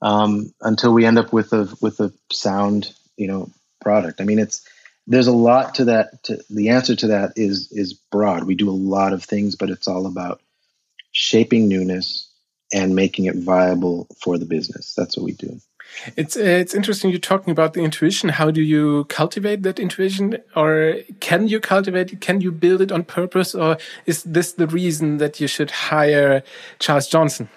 um, 0.01 0.53
until 0.61 0.93
we 0.93 1.05
end 1.05 1.19
up 1.19 1.33
with 1.33 1.53
a 1.53 1.75
with 1.81 2.01
a 2.01 2.13
sound 2.33 2.93
you 3.17 3.27
know 3.27 3.51
product 3.81 4.21
i 4.21 4.25
mean 4.25 4.39
it's 4.39 4.67
there's 5.07 5.27
a 5.27 5.33
lot 5.33 5.75
to 5.77 5.87
that 5.87 6.23
to, 6.25 6.39
the 6.51 6.69
answer 6.69 6.95
to 6.95 7.09
that 7.09 7.33
is 7.37 7.71
is 7.73 7.95
broad 7.95 8.45
we 8.45 8.55
do 8.55 8.69
a 8.69 8.73
lot 8.73 9.13
of 9.13 9.25
things 9.25 9.57
but 9.57 9.71
it's 9.71 9.89
all 9.89 10.07
about 10.07 10.41
shaping 11.13 11.69
newness 11.69 12.29
and 12.73 12.95
making 12.95 13.25
it 13.27 13.37
viable 13.37 14.07
for 14.23 14.39
the 14.39 14.47
business. 14.47 14.95
That's 14.95 15.17
what 15.17 15.25
we 15.25 15.33
do. 15.33 15.61
It's 16.17 16.37
uh, 16.37 16.41
it's 16.43 16.75
interesting 16.75 17.11
you're 17.11 17.19
talking 17.19 17.51
about 17.51 17.73
the 17.73 17.81
intuition. 17.81 18.29
How 18.29 18.51
do 18.51 18.63
you 18.63 19.05
cultivate 19.05 19.63
that 19.63 19.81
intuition, 19.81 20.37
or 20.55 20.97
can 21.21 21.49
you 21.49 21.61
cultivate 21.61 22.13
it? 22.13 22.21
Can 22.21 22.43
you 22.43 22.53
build 22.53 22.83
it 22.83 22.93
on 22.93 23.05
purpose, 23.05 23.55
or 23.55 23.79
is 24.05 24.23
this 24.23 24.53
the 24.53 24.67
reason 24.67 25.17
that 25.17 25.41
you 25.41 25.47
should 25.47 25.71
hire 25.71 26.43
Charles 26.79 27.09
Johnson? 27.09 27.49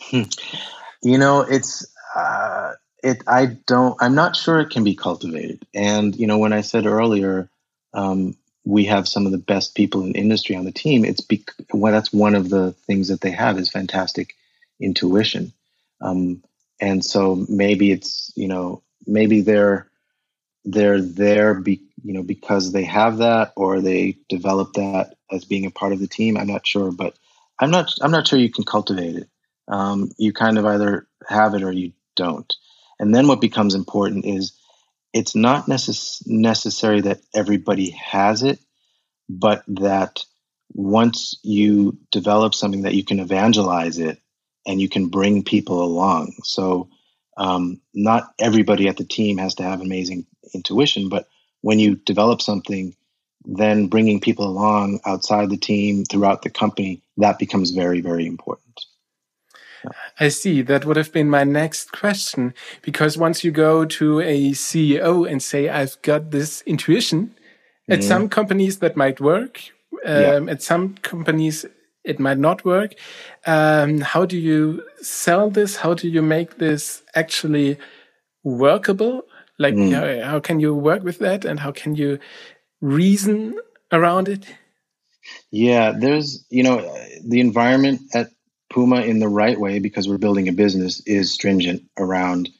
Hmm. 0.00 0.22
You 1.06 1.18
know, 1.18 1.42
it's 1.42 1.86
uh, 2.16 2.72
it. 3.00 3.22
I 3.28 3.46
don't. 3.46 3.96
I'm 4.00 4.16
not 4.16 4.34
sure 4.34 4.58
it 4.58 4.70
can 4.70 4.82
be 4.82 4.96
cultivated. 4.96 5.64
And 5.72 6.16
you 6.16 6.26
know, 6.26 6.38
when 6.38 6.52
I 6.52 6.62
said 6.62 6.84
earlier, 6.84 7.48
um, 7.94 8.34
we 8.64 8.86
have 8.86 9.06
some 9.06 9.24
of 9.24 9.30
the 9.30 9.38
best 9.38 9.76
people 9.76 10.02
in 10.02 10.16
industry 10.16 10.56
on 10.56 10.64
the 10.64 10.72
team, 10.72 11.04
it's 11.04 11.20
bec- 11.20 11.54
well, 11.72 11.92
that's 11.92 12.12
one 12.12 12.34
of 12.34 12.50
the 12.50 12.72
things 12.88 13.06
that 13.06 13.20
they 13.20 13.30
have 13.30 13.56
is 13.56 13.70
fantastic 13.70 14.34
intuition. 14.80 15.52
Um, 16.00 16.42
and 16.80 17.04
so 17.04 17.46
maybe 17.48 17.92
it's 17.92 18.32
you 18.34 18.48
know 18.48 18.82
maybe 19.06 19.42
they're 19.42 19.88
they're 20.64 21.00
there 21.00 21.54
be, 21.54 21.82
you 22.02 22.14
know 22.14 22.24
because 22.24 22.72
they 22.72 22.82
have 22.82 23.18
that 23.18 23.52
or 23.54 23.80
they 23.80 24.16
develop 24.28 24.72
that 24.72 25.14
as 25.30 25.44
being 25.44 25.66
a 25.66 25.70
part 25.70 25.92
of 25.92 26.00
the 26.00 26.08
team. 26.08 26.36
I'm 26.36 26.48
not 26.48 26.66
sure, 26.66 26.90
but 26.90 27.14
I'm 27.60 27.70
not 27.70 27.94
I'm 28.02 28.10
not 28.10 28.26
sure 28.26 28.40
you 28.40 28.50
can 28.50 28.64
cultivate 28.64 29.14
it. 29.14 29.28
Um, 29.68 30.10
you 30.16 30.32
kind 30.32 30.58
of 30.58 30.66
either 30.66 31.06
have 31.28 31.54
it 31.54 31.62
or 31.62 31.72
you 31.72 31.92
don't. 32.14 32.52
And 32.98 33.14
then 33.14 33.26
what 33.26 33.40
becomes 33.40 33.74
important 33.74 34.24
is 34.24 34.52
it's 35.12 35.34
not 35.34 35.66
necess- 35.66 36.22
necessary 36.26 37.00
that 37.02 37.20
everybody 37.34 37.90
has 37.90 38.42
it, 38.42 38.58
but 39.28 39.64
that 39.68 40.24
once 40.72 41.38
you 41.42 41.98
develop 42.10 42.54
something 42.54 42.82
that 42.82 42.94
you 42.94 43.04
can 43.04 43.20
evangelize 43.20 43.98
it 43.98 44.20
and 44.66 44.80
you 44.80 44.88
can 44.88 45.08
bring 45.08 45.42
people 45.42 45.82
along. 45.82 46.34
So, 46.42 46.88
um, 47.38 47.80
not 47.94 48.32
everybody 48.38 48.88
at 48.88 48.96
the 48.96 49.04
team 49.04 49.38
has 49.38 49.56
to 49.56 49.62
have 49.62 49.80
amazing 49.80 50.26
intuition, 50.54 51.08
but 51.08 51.28
when 51.60 51.78
you 51.78 51.96
develop 51.96 52.40
something, 52.40 52.94
then 53.44 53.86
bringing 53.88 54.20
people 54.20 54.46
along 54.46 55.00
outside 55.04 55.50
the 55.50 55.56
team, 55.56 56.04
throughout 56.04 56.42
the 56.42 56.50
company, 56.50 57.02
that 57.18 57.38
becomes 57.38 57.70
very, 57.70 58.00
very 58.00 58.26
important. 58.26 58.80
I 60.18 60.28
see. 60.28 60.62
That 60.62 60.84
would 60.84 60.96
have 60.96 61.12
been 61.12 61.30
my 61.30 61.44
next 61.44 61.92
question. 61.92 62.54
Because 62.82 63.16
once 63.16 63.44
you 63.44 63.50
go 63.50 63.84
to 63.84 64.20
a 64.20 64.52
CEO 64.52 65.30
and 65.30 65.42
say, 65.42 65.68
I've 65.68 66.00
got 66.02 66.30
this 66.30 66.62
intuition, 66.62 67.34
at 67.88 68.00
mm. 68.00 68.02
some 68.02 68.28
companies 68.28 68.78
that 68.78 68.96
might 68.96 69.20
work. 69.20 69.62
Um, 70.04 70.46
yeah. 70.46 70.52
At 70.52 70.62
some 70.62 70.94
companies, 71.02 71.64
it 72.04 72.18
might 72.18 72.38
not 72.38 72.64
work. 72.64 72.94
Um, 73.46 74.00
how 74.00 74.26
do 74.26 74.38
you 74.38 74.82
sell 75.00 75.50
this? 75.50 75.76
How 75.76 75.94
do 75.94 76.08
you 76.08 76.22
make 76.22 76.58
this 76.58 77.02
actually 77.14 77.78
workable? 78.44 79.22
Like, 79.58 79.74
mm. 79.74 79.92
how, 79.92 80.30
how, 80.30 80.40
can 80.40 80.60
you 80.60 80.74
work 80.74 81.02
with 81.02 81.18
that? 81.20 81.44
And 81.44 81.60
how 81.60 81.72
can 81.72 81.94
you 81.94 82.18
reason 82.80 83.58
around 83.92 84.28
it? 84.28 84.46
Yeah, 85.50 85.92
there's, 85.92 86.44
you 86.50 86.62
know, 86.62 86.78
the 87.26 87.40
environment 87.40 88.02
at 88.14 88.28
Puma 88.72 89.02
in 89.02 89.20
the 89.20 89.28
right 89.28 89.58
way 89.60 89.78
because 89.80 90.08
we're 90.08 90.18
building 90.18 90.48
a 90.48 90.52
business 90.52 91.00
is 91.06 91.32
stringent 91.32 91.84
around, 91.98 92.50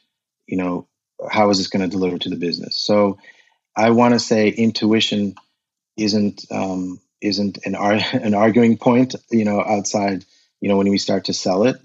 you 0.47 0.57
know, 0.57 0.87
how 1.31 1.49
is 1.51 1.57
this 1.59 1.67
going 1.67 1.81
to 1.83 1.89
deliver 1.95 2.17
to 2.19 2.29
the 2.29 2.37
business? 2.37 2.77
So 2.81 3.19
I 3.75 3.91
want 3.91 4.13
to 4.15 4.19
say 4.19 4.49
intuition 4.49 5.35
isn't 5.97 6.45
um, 6.51 6.99
isn't 7.21 7.59
an 7.65 7.75
ar- 7.75 7.99
an 8.13 8.33
arguing 8.33 8.77
point, 8.77 9.15
you 9.31 9.45
know, 9.45 9.61
outside, 9.61 10.25
you 10.61 10.69
know, 10.69 10.77
when 10.77 10.89
we 10.89 10.97
start 10.97 11.25
to 11.25 11.33
sell 11.33 11.63
it. 11.65 11.77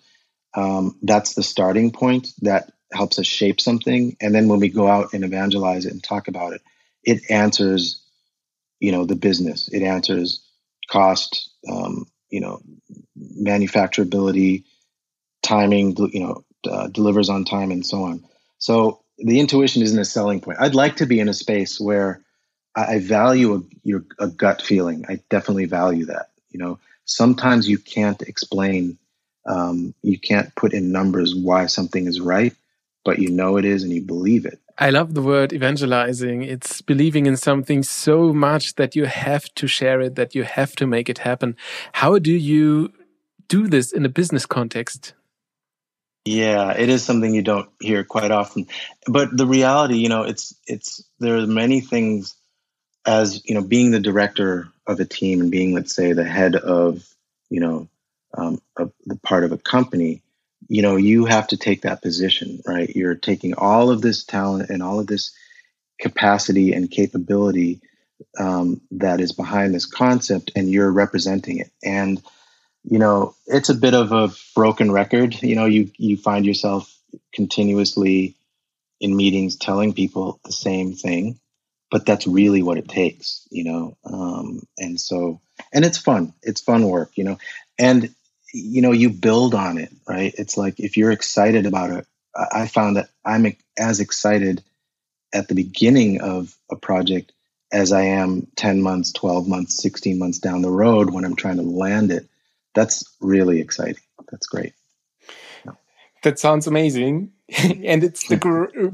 Um, 0.54 0.98
that's 1.02 1.35
the 1.35 1.42
starting 1.42 1.92
point 1.92 2.28
that 2.42 2.72
helps 2.92 3.18
us 3.18 3.26
shape 3.26 3.61
something, 3.61 4.16
and 4.20 4.35
then 4.35 4.48
when 4.48 4.61
we 4.61 4.68
go 4.70 4.88
out 4.88 5.14
and 5.14 5.24
evangelize 5.24 5.87
it 5.87 5.92
and 5.92 6.02
talk 6.02 6.28
about 6.28 6.54
it, 6.54 6.62
it 7.04 7.22
answers, 7.30 8.02
you 8.80 8.92
know, 8.92 9.06
the 9.06 9.16
business. 9.16 9.68
It 9.72 9.82
answers 9.82 10.44
cost, 10.90 11.50
um, 11.70 12.06
you 12.33 12.40
know, 12.40 12.61
manufacturability, 13.40 14.64
timing, 15.42 15.97
you 16.12 16.21
know, 16.21 16.45
uh, 16.68 16.88
delivers 16.88 17.29
on 17.29 17.45
time, 17.45 17.71
and 17.71 17.87
so 17.87 18.05
on. 18.05 18.25
So 18.59 19.01
the 19.18 19.38
intuition 19.38 19.83
isn't 19.83 19.99
a 19.99 20.05
selling 20.05 20.40
point. 20.40 20.59
I'd 20.61 20.75
like 20.75 20.97
to 20.97 21.07
be 21.07 21.21
in 21.21 21.29
a 21.29 21.35
space 21.35 21.79
where 21.79 22.23
I, 22.75 22.95
I 22.95 22.99
value 23.01 23.55
a, 23.55 23.61
your 23.85 24.05
a 24.18 24.29
gut 24.29 24.62
feeling. 24.62 25.05
I 25.09 25.21
definitely 25.31 25.66
value 25.66 26.07
that. 26.07 26.31
You 26.51 26.59
know, 26.59 26.79
sometimes 27.05 27.68
you 27.68 27.79
can't 27.79 28.23
explain, 28.23 28.99
um, 29.47 29.95
you 30.03 30.18
can't 30.18 30.55
put 30.57 30.73
in 30.73 30.92
numbers 30.92 31.35
why 31.35 31.66
something 31.66 32.07
is 32.07 32.21
right, 32.21 32.55
but 33.05 33.18
you 33.18 33.31
know 33.31 33.59
it 33.59 33.64
is 33.66 33.83
and 33.85 33.92
you 33.92 34.03
believe 34.03 34.47
it. 34.47 34.59
I 34.78 34.90
love 34.90 35.14
the 35.14 35.22
word 35.22 35.52
evangelizing. 35.52 36.42
It's 36.42 36.80
believing 36.80 37.26
in 37.26 37.37
something 37.37 37.82
so 37.82 38.32
much 38.32 38.74
that 38.76 38.96
you 38.96 39.04
have 39.04 39.52
to 39.54 39.66
share 39.66 40.00
it, 40.00 40.14
that 40.16 40.35
you 40.35 40.44
have 40.44 40.74
to 40.76 40.87
make 40.87 41.08
it 41.08 41.18
happen. 41.18 41.56
How 41.92 42.18
do 42.18 42.32
you 42.32 42.92
do 43.48 43.68
this 43.68 43.92
in 43.92 44.04
a 44.04 44.08
business 44.08 44.46
context? 44.46 45.14
Yeah, 46.24 46.72
it 46.72 46.88
is 46.88 47.04
something 47.04 47.35
you 47.35 47.42
don't 47.42 47.68
hear 47.80 48.04
quite 48.04 48.30
often. 48.30 48.68
But 49.06 49.37
the 49.37 49.46
reality, 49.46 49.96
you 49.96 50.08
know, 50.08 50.22
it's 50.22 50.54
it's 50.66 51.04
there 51.18 51.37
are 51.37 51.46
many 51.46 51.80
things 51.80 52.35
as, 53.04 53.42
you 53.44 53.54
know, 53.54 53.62
being 53.62 53.90
the 53.90 54.00
director 54.00 54.68
of 54.87 55.00
a 55.00 55.04
team 55.04 55.40
and 55.40 55.50
being, 55.50 55.74
let's 55.74 55.94
say, 55.94 56.12
the 56.12 56.24
head 56.24 56.54
of, 56.54 57.04
you 57.50 57.61
know, 57.61 57.88
um, 58.35 58.62
a, 58.76 58.88
the 59.06 59.16
part 59.16 59.44
of 59.44 59.52
a 59.52 59.58
company, 59.58 60.22
you 60.68 60.83
know, 60.83 60.96
you 60.96 61.25
have 61.27 61.48
to 61.48 61.57
take 61.57 61.83
that 61.83 62.03
position, 62.03 62.61
right? 62.66 62.88
You're 62.90 63.14
taking 63.14 63.55
all 63.55 63.90
of 63.90 64.01
this 64.01 64.25
talent 64.25 64.70
and 64.70 64.83
all 64.83 65.01
of 65.01 65.07
this 65.07 65.33
capacity 66.01 66.72
and 66.72 66.90
capability 66.90 67.81
um, 68.38 68.81
that 68.92 69.20
is 69.20 69.33
behind 69.33 69.75
this 69.75 69.87
concept, 69.87 70.53
and 70.57 70.70
you're 70.70 70.90
representing 70.90 71.59
it. 71.59 71.70
And 71.85 72.22
you 72.85 72.98
know, 72.98 73.35
it's 73.46 73.68
a 73.68 73.75
bit 73.75 73.94
of 73.94 74.12
a 74.12 74.31
broken 74.55 74.90
record. 74.90 75.40
You 75.42 75.57
know, 75.57 75.66
you 75.66 75.90
you 75.98 76.16
find 76.16 76.44
yourself 76.44 76.92
continuously 77.33 78.35
in 79.01 79.16
meetings 79.16 79.57
telling 79.57 79.92
people 79.92 80.40
the 80.44 80.53
same 80.53 80.94
thing, 80.94 81.38
but 81.90 82.07
that's 82.07 82.27
really 82.27 82.62
what 82.62 82.79
it 82.79 82.88
takes. 82.88 83.46
You 83.51 83.64
know, 83.64 83.96
um, 84.05 84.62
and 84.79 85.01
so 85.01 85.40
and 85.72 85.85
it's 85.85 85.98
fun. 85.98 86.35
It's 86.42 86.61
fun 86.61 86.88
work. 86.88 87.12
You 87.16 87.25
know, 87.25 87.38
and 87.79 88.14
you 88.53 88.83
know 88.83 88.93
you 88.93 89.11
build 89.11 89.55
on 89.55 89.79
it, 89.79 89.93
right? 90.09 90.35
It's 90.37 90.57
like 90.57 90.81
if 90.81 90.97
you're 90.97 91.12
excited 91.12 91.67
about 91.67 91.91
it. 91.91 92.07
I 92.35 92.67
found 92.67 92.97
that 92.97 93.11
I'm 93.27 93.55
as 93.79 94.01
excited 94.01 94.62
at 95.35 95.49
the 95.49 95.55
beginning 95.55 96.23
of 96.23 96.57
a 96.71 96.77
project 96.77 97.31
as 97.71 97.93
I 97.93 98.05
am 98.05 98.47
10 98.57 98.81
months, 98.81 99.12
12 99.12 99.47
months, 99.47 99.83
16 99.83 100.19
months 100.19 100.38
down 100.38 100.62
the 100.62 100.71
road 100.71 101.11
when 101.11 101.27
I'm 101.27 101.37
trying 101.37 101.57
to 101.57 101.62
land 101.62 102.11
it 102.11 102.27
that's 102.75 103.05
really 103.21 103.61
exciting. 103.61 104.03
That's 104.31 104.47
great. 104.47 104.75
That 106.23 106.38
sounds 106.38 106.67
amazing. 106.67 107.33
and 107.85 108.05
it's 108.05 108.27
the 108.29 108.37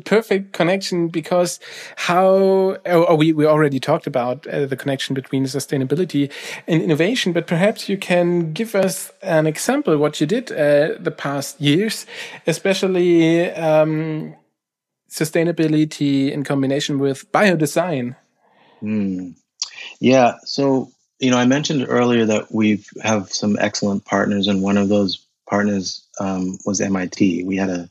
perfect 0.05 0.53
connection 0.53 1.09
because 1.09 1.61
how 1.97 2.77
oh, 2.87 3.15
we, 3.15 3.33
we 3.33 3.47
already 3.47 3.81
talked 3.81 4.07
about 4.07 4.47
uh, 4.47 4.67
the 4.67 4.77
connection 4.77 5.15
between 5.15 5.45
sustainability 5.45 6.31
and 6.67 6.83
innovation 6.83 7.33
but 7.33 7.47
perhaps 7.47 7.89
you 7.89 7.97
can 7.97 8.53
give 8.53 8.75
us 8.75 9.13
an 9.23 9.47
example 9.47 9.97
what 9.99 10.21
you 10.21 10.27
did 10.27 10.51
uh, 10.53 10.95
the 10.99 11.15
past 11.17 11.61
years 11.61 12.07
especially 12.47 13.51
um, 13.53 14.35
sustainability 15.11 16.31
in 16.31 16.45
combination 16.45 16.99
with 16.99 17.31
biodesign 17.33 18.17
mm. 18.83 19.35
yeah 20.01 20.35
so 20.45 20.91
you 21.19 21.31
know, 21.31 21.39
I 21.39 21.47
mentioned 21.47 21.87
earlier 21.89 22.25
that 22.27 22.53
we 22.53 22.85
have 23.03 23.33
some 23.33 23.57
excellent 23.59 24.05
partners, 24.05 24.47
and 24.47 24.63
one 24.63 24.77
of 24.77 24.89
those 24.89 25.27
partners 25.49 26.07
um, 26.21 26.59
was 26.65 26.81
MIT. 26.81 27.45
We 27.45 27.57
had 27.57 27.71
a 27.71 27.91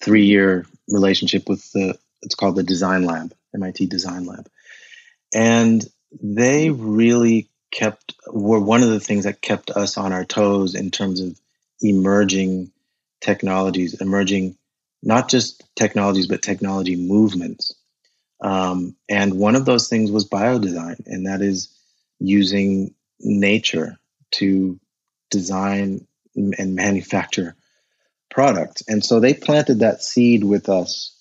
three-year 0.00 0.66
relationship 0.88 1.48
with 1.48 1.70
the 1.72 1.98
it's 2.22 2.34
called 2.34 2.56
the 2.56 2.62
Design 2.62 3.04
Lab, 3.04 3.32
MIT 3.54 3.86
Design 3.86 4.24
Lab, 4.24 4.48
and 5.34 5.84
they 6.22 6.70
really 6.70 7.48
kept 7.70 8.14
were 8.28 8.60
one 8.60 8.82
of 8.82 8.88
the 8.88 9.00
things 9.00 9.24
that 9.24 9.42
kept 9.42 9.70
us 9.70 9.98
on 9.98 10.12
our 10.12 10.24
toes 10.24 10.74
in 10.74 10.90
terms 10.90 11.20
of 11.20 11.38
emerging 11.80 12.70
technologies, 13.20 14.00
emerging 14.00 14.56
not 15.02 15.28
just 15.28 15.62
technologies 15.76 16.26
but 16.26 16.42
technology 16.42 16.96
movements. 16.96 17.74
Um, 18.40 18.96
and 19.08 19.34
one 19.34 19.56
of 19.56 19.64
those 19.64 19.88
things 19.88 20.10
was 20.10 20.28
biodesign, 20.28 21.06
and 21.06 21.26
that 21.26 21.40
is 21.40 21.68
using 22.18 22.94
nature 23.20 23.98
to 24.32 24.78
design 25.30 26.06
and 26.34 26.74
manufacture 26.74 27.56
products. 28.30 28.82
And 28.88 29.04
so 29.04 29.20
they 29.20 29.34
planted 29.34 29.80
that 29.80 30.02
seed 30.02 30.44
with 30.44 30.68
us 30.68 31.16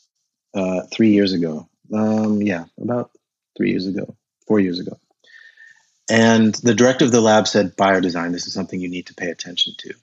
uh, 0.53 0.81
three 0.91 1.11
years 1.11 1.33
ago. 1.33 1.67
Um, 1.93 2.41
yeah, 2.41 2.65
about 2.81 3.11
three 3.57 3.71
years 3.71 3.87
ago, 3.87 4.15
four 4.47 4.59
years 4.59 4.79
ago. 4.79 4.97
And 6.09 6.53
the 6.55 6.75
director 6.75 7.05
of 7.05 7.11
the 7.11 7.21
lab 7.21 7.47
said, 7.47 7.75
Biodesign, 7.75 8.31
this 8.31 8.47
is 8.47 8.53
something 8.53 8.79
you 8.79 8.89
need 8.89 9.07
to 9.07 9.15
pay 9.15 9.29
attention 9.29 9.73
to. 9.79 9.93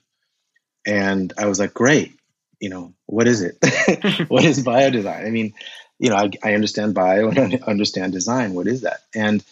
And 0.85 1.33
I 1.37 1.45
was 1.45 1.59
like, 1.59 1.73
great. 1.73 2.13
You 2.59 2.69
know, 2.69 2.93
what 3.05 3.27
is 3.27 3.41
it? 3.41 3.57
what 4.29 4.45
is 4.45 4.63
biodesign? 4.63 5.25
I 5.25 5.29
mean, 5.29 5.53
you 5.99 6.09
know, 6.09 6.15
I, 6.15 6.29
I 6.43 6.53
understand 6.53 6.93
bio 6.93 7.29
and 7.29 7.55
I 7.55 7.59
understand 7.67 8.13
design. 8.13 8.53
What 8.53 8.67
is 8.67 8.81
that? 8.81 9.01
And, 9.13 9.43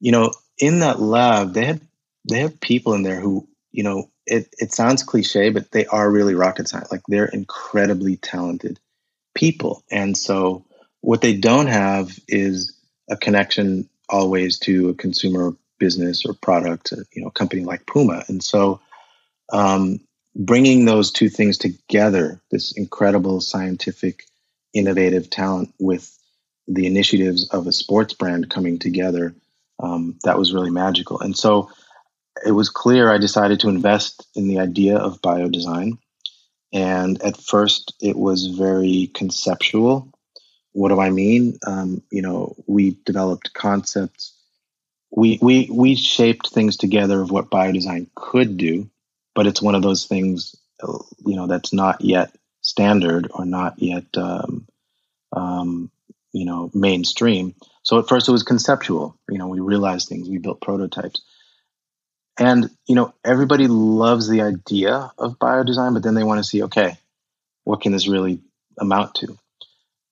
you 0.00 0.12
know, 0.12 0.32
in 0.58 0.80
that 0.80 1.00
lab, 1.00 1.54
they 1.54 1.64
had 1.64 1.80
they 2.28 2.40
have 2.40 2.60
people 2.60 2.94
in 2.94 3.02
there 3.02 3.20
who, 3.20 3.48
you 3.72 3.82
know, 3.82 4.10
it, 4.30 4.54
it 4.58 4.72
sounds 4.72 5.02
cliche, 5.02 5.50
but 5.50 5.70
they 5.72 5.86
are 5.86 6.10
really 6.10 6.34
rocket 6.34 6.68
science. 6.68 6.90
Like 6.90 7.02
they're 7.08 7.26
incredibly 7.26 8.16
talented 8.16 8.78
people. 9.34 9.82
And 9.90 10.16
so 10.16 10.64
what 11.00 11.20
they 11.20 11.34
don't 11.34 11.66
have 11.66 12.16
is 12.28 12.76
a 13.10 13.16
connection 13.16 13.88
always 14.08 14.58
to 14.60 14.90
a 14.90 14.94
consumer 14.94 15.56
business 15.78 16.24
or 16.24 16.34
product, 16.34 16.92
you 17.12 17.22
know, 17.22 17.28
a 17.28 17.32
company 17.32 17.64
like 17.64 17.86
Puma. 17.86 18.24
And 18.28 18.42
so 18.42 18.80
um, 19.52 19.98
bringing 20.36 20.84
those 20.84 21.10
two 21.10 21.28
things 21.28 21.58
together, 21.58 22.40
this 22.50 22.72
incredible 22.72 23.40
scientific, 23.40 24.24
innovative 24.72 25.28
talent 25.28 25.74
with 25.80 26.16
the 26.68 26.86
initiatives 26.86 27.48
of 27.50 27.66
a 27.66 27.72
sports 27.72 28.14
brand 28.14 28.48
coming 28.48 28.78
together 28.78 29.34
um, 29.82 30.18
that 30.22 30.38
was 30.38 30.52
really 30.52 30.70
magical. 30.70 31.18
And 31.20 31.36
so 31.36 31.70
it 32.44 32.52
was 32.52 32.70
clear 32.70 33.12
I 33.12 33.18
decided 33.18 33.60
to 33.60 33.68
invest 33.68 34.26
in 34.34 34.48
the 34.48 34.60
idea 34.60 34.96
of 34.96 35.20
biodesign. 35.20 35.98
And 36.72 37.20
at 37.22 37.36
first, 37.36 37.94
it 38.00 38.16
was 38.16 38.46
very 38.46 39.10
conceptual. 39.14 40.12
What 40.72 40.90
do 40.90 41.00
I 41.00 41.10
mean? 41.10 41.58
Um, 41.66 42.02
you 42.12 42.22
know, 42.22 42.54
we 42.66 42.96
developed 43.04 43.54
concepts. 43.54 44.36
We, 45.10 45.38
we, 45.42 45.68
we 45.72 45.96
shaped 45.96 46.50
things 46.50 46.76
together 46.76 47.20
of 47.20 47.32
what 47.32 47.50
biodesign 47.50 48.06
could 48.14 48.56
do, 48.56 48.88
but 49.34 49.48
it's 49.48 49.60
one 49.60 49.74
of 49.74 49.82
those 49.82 50.06
things, 50.06 50.54
you 51.26 51.34
know, 51.34 51.48
that's 51.48 51.72
not 51.72 52.00
yet 52.00 52.32
standard 52.60 53.28
or 53.34 53.44
not 53.44 53.74
yet, 53.82 54.04
um, 54.16 54.68
um, 55.32 55.90
you 56.32 56.44
know, 56.44 56.70
mainstream. 56.72 57.56
So 57.82 57.98
at 57.98 58.08
first 58.08 58.28
it 58.28 58.32
was 58.32 58.44
conceptual. 58.44 59.16
You 59.28 59.38
know, 59.38 59.48
we 59.48 59.58
realized 59.58 60.08
things, 60.08 60.28
we 60.28 60.38
built 60.38 60.60
prototypes. 60.60 61.20
And, 62.38 62.70
you 62.86 62.94
know, 62.94 63.14
everybody 63.24 63.66
loves 63.68 64.28
the 64.28 64.42
idea 64.42 65.12
of 65.18 65.38
biodesign, 65.38 65.94
but 65.94 66.02
then 66.02 66.14
they 66.14 66.24
want 66.24 66.38
to 66.38 66.48
see, 66.48 66.62
okay, 66.64 66.96
what 67.64 67.82
can 67.82 67.92
this 67.92 68.08
really 68.08 68.40
amount 68.78 69.16
to? 69.16 69.38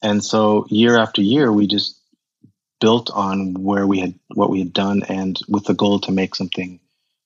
And 0.03 0.25
so 0.25 0.67
year 0.69 0.99
after 0.99 1.23
year, 1.23 1.51
we 1.53 1.67
just 1.67 1.99
built 2.81 3.11
on 3.11 3.55
where 3.55 3.87
we 3.87 4.01
had 4.01 4.15
what 4.35 4.51
we 4.51 4.61
had 4.61 4.73
done 4.73 5.03
and 5.09 5.39
with 5.49 5.65
the 5.65 5.75
goal 5.75 6.01
to 6.01 6.13
make 6.13 6.35
something 6.35 6.81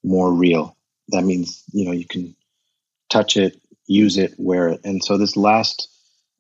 more 0.05 0.33
real. 0.33 0.77
That 1.09 1.25
means, 1.25 1.63
you 1.73 1.85
know, 1.85 1.93
you 1.93 2.07
can 2.07 2.35
touch 3.11 3.37
it, 3.37 3.61
use 3.87 4.17
it, 4.19 4.35
wear 4.39 4.69
it. 4.69 4.81
And 4.85 5.05
so 5.05 5.19
this 5.19 5.37
last 5.37 5.89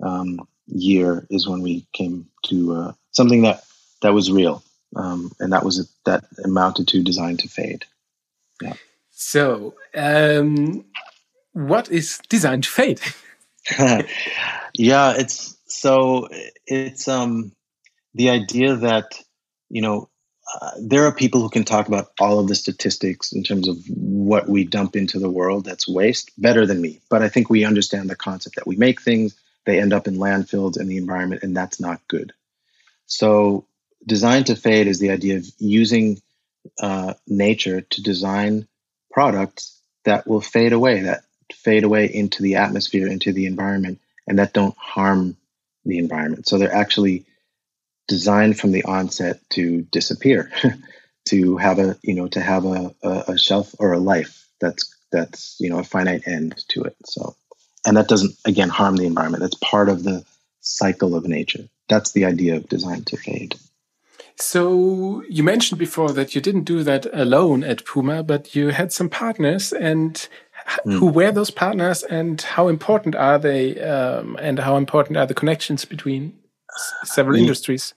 um, 0.02 0.46
year 0.66 1.26
is 1.30 1.48
when 1.48 1.62
we 1.62 1.86
came 1.92 2.28
to 2.46 2.74
uh, 2.74 2.92
something 3.10 3.42
that 3.42 3.64
that 4.02 4.14
was 4.14 4.30
real. 4.32 4.62
um, 4.96 5.32
and 5.40 5.52
that 5.52 5.64
was 5.64 5.92
that 6.04 6.24
amounted 6.44 6.88
to 6.88 7.02
design 7.02 7.36
to 7.38 7.48
fade. 7.48 7.84
Yeah. 8.62 8.74
So, 9.10 9.74
um, 9.94 10.84
what 11.52 11.90
is 11.90 12.20
designed 12.28 12.64
to 12.64 12.70
fade? 12.70 13.00
yeah, 14.74 15.14
it's 15.16 15.56
so 15.66 16.28
it's 16.66 17.08
um 17.08 17.52
the 18.14 18.30
idea 18.30 18.76
that 18.76 19.20
you 19.68 19.82
know 19.82 20.08
uh, 20.60 20.70
there 20.80 21.06
are 21.06 21.14
people 21.14 21.40
who 21.40 21.48
can 21.48 21.64
talk 21.64 21.88
about 21.88 22.12
all 22.20 22.38
of 22.38 22.48
the 22.48 22.54
statistics 22.54 23.32
in 23.32 23.42
terms 23.42 23.68
of 23.68 23.78
what 23.88 24.48
we 24.48 24.64
dump 24.64 24.96
into 24.96 25.18
the 25.18 25.30
world 25.30 25.64
that's 25.64 25.88
waste 25.88 26.30
better 26.36 26.66
than 26.66 26.80
me. 26.80 27.00
But 27.08 27.22
I 27.22 27.28
think 27.28 27.48
we 27.48 27.64
understand 27.64 28.10
the 28.10 28.16
concept 28.16 28.56
that 28.56 28.66
we 28.66 28.76
make 28.76 29.00
things, 29.00 29.34
they 29.64 29.80
end 29.80 29.92
up 29.92 30.06
in 30.06 30.16
landfills 30.16 30.76
and 30.76 30.88
the 30.90 30.96
environment, 30.96 31.42
and 31.42 31.56
that's 31.56 31.80
not 31.80 32.06
good. 32.08 32.32
So, 33.06 33.66
design 34.06 34.44
to 34.44 34.56
fade 34.56 34.88
is 34.88 34.98
the 34.98 35.10
idea 35.10 35.36
of 35.36 35.46
using 35.58 36.20
uh, 36.80 37.14
nature 37.26 37.80
to 37.80 38.02
design 38.02 38.66
products 39.10 39.80
that 40.04 40.26
will 40.26 40.40
fade 40.40 40.72
away, 40.72 41.02
that 41.02 41.22
fade 41.52 41.84
away 41.84 42.06
into 42.06 42.42
the 42.42 42.56
atmosphere, 42.56 43.06
into 43.06 43.32
the 43.32 43.46
environment, 43.46 44.00
and 44.26 44.38
that 44.38 44.52
don't 44.52 44.76
harm 44.76 45.36
the 45.84 45.98
environment. 45.98 46.48
So 46.48 46.58
they're 46.58 46.74
actually 46.74 47.26
designed 48.08 48.58
from 48.58 48.72
the 48.72 48.84
onset 48.84 49.40
to 49.50 49.82
disappear, 49.82 50.50
to 51.28 51.56
have 51.56 51.78
a 51.78 51.96
you 52.02 52.14
know 52.14 52.28
to 52.28 52.40
have 52.40 52.64
a, 52.64 52.94
a, 53.02 53.24
a 53.28 53.38
shelf 53.38 53.74
or 53.78 53.92
a 53.92 53.98
life 53.98 54.48
that's 54.60 54.94
that's 55.10 55.56
you 55.60 55.70
know 55.70 55.78
a 55.78 55.84
finite 55.84 56.26
end 56.26 56.62
to 56.68 56.84
it. 56.84 56.96
So 57.04 57.36
and 57.86 57.96
that 57.96 58.08
doesn't 58.08 58.34
again 58.44 58.68
harm 58.68 58.96
the 58.96 59.06
environment. 59.06 59.42
That's 59.42 59.56
part 59.56 59.88
of 59.88 60.02
the 60.02 60.24
cycle 60.60 61.14
of 61.14 61.26
nature. 61.26 61.68
That's 61.88 62.12
the 62.12 62.24
idea 62.24 62.56
of 62.56 62.68
design 62.68 63.04
to 63.04 63.16
fade. 63.16 63.56
So 64.36 65.22
you 65.28 65.42
mentioned 65.42 65.78
before 65.78 66.12
that 66.12 66.34
you 66.34 66.40
didn't 66.40 66.64
do 66.64 66.82
that 66.82 67.06
alone 67.12 67.64
at 67.64 67.84
Puma, 67.84 68.22
but 68.22 68.54
you 68.54 68.68
had 68.68 68.92
some 68.92 69.08
partners, 69.08 69.72
and 69.72 70.14
mm. 70.84 70.98
who 70.98 71.06
were 71.06 71.32
those 71.32 71.50
partners, 71.50 72.02
and 72.02 72.40
how 72.40 72.68
important 72.68 73.14
are 73.14 73.38
they, 73.38 73.80
um, 73.80 74.36
and 74.40 74.58
how 74.58 74.76
important 74.76 75.16
are 75.16 75.26
the 75.26 75.34
connections 75.34 75.84
between 75.84 76.38
several 77.04 77.36
industries? 77.36 77.94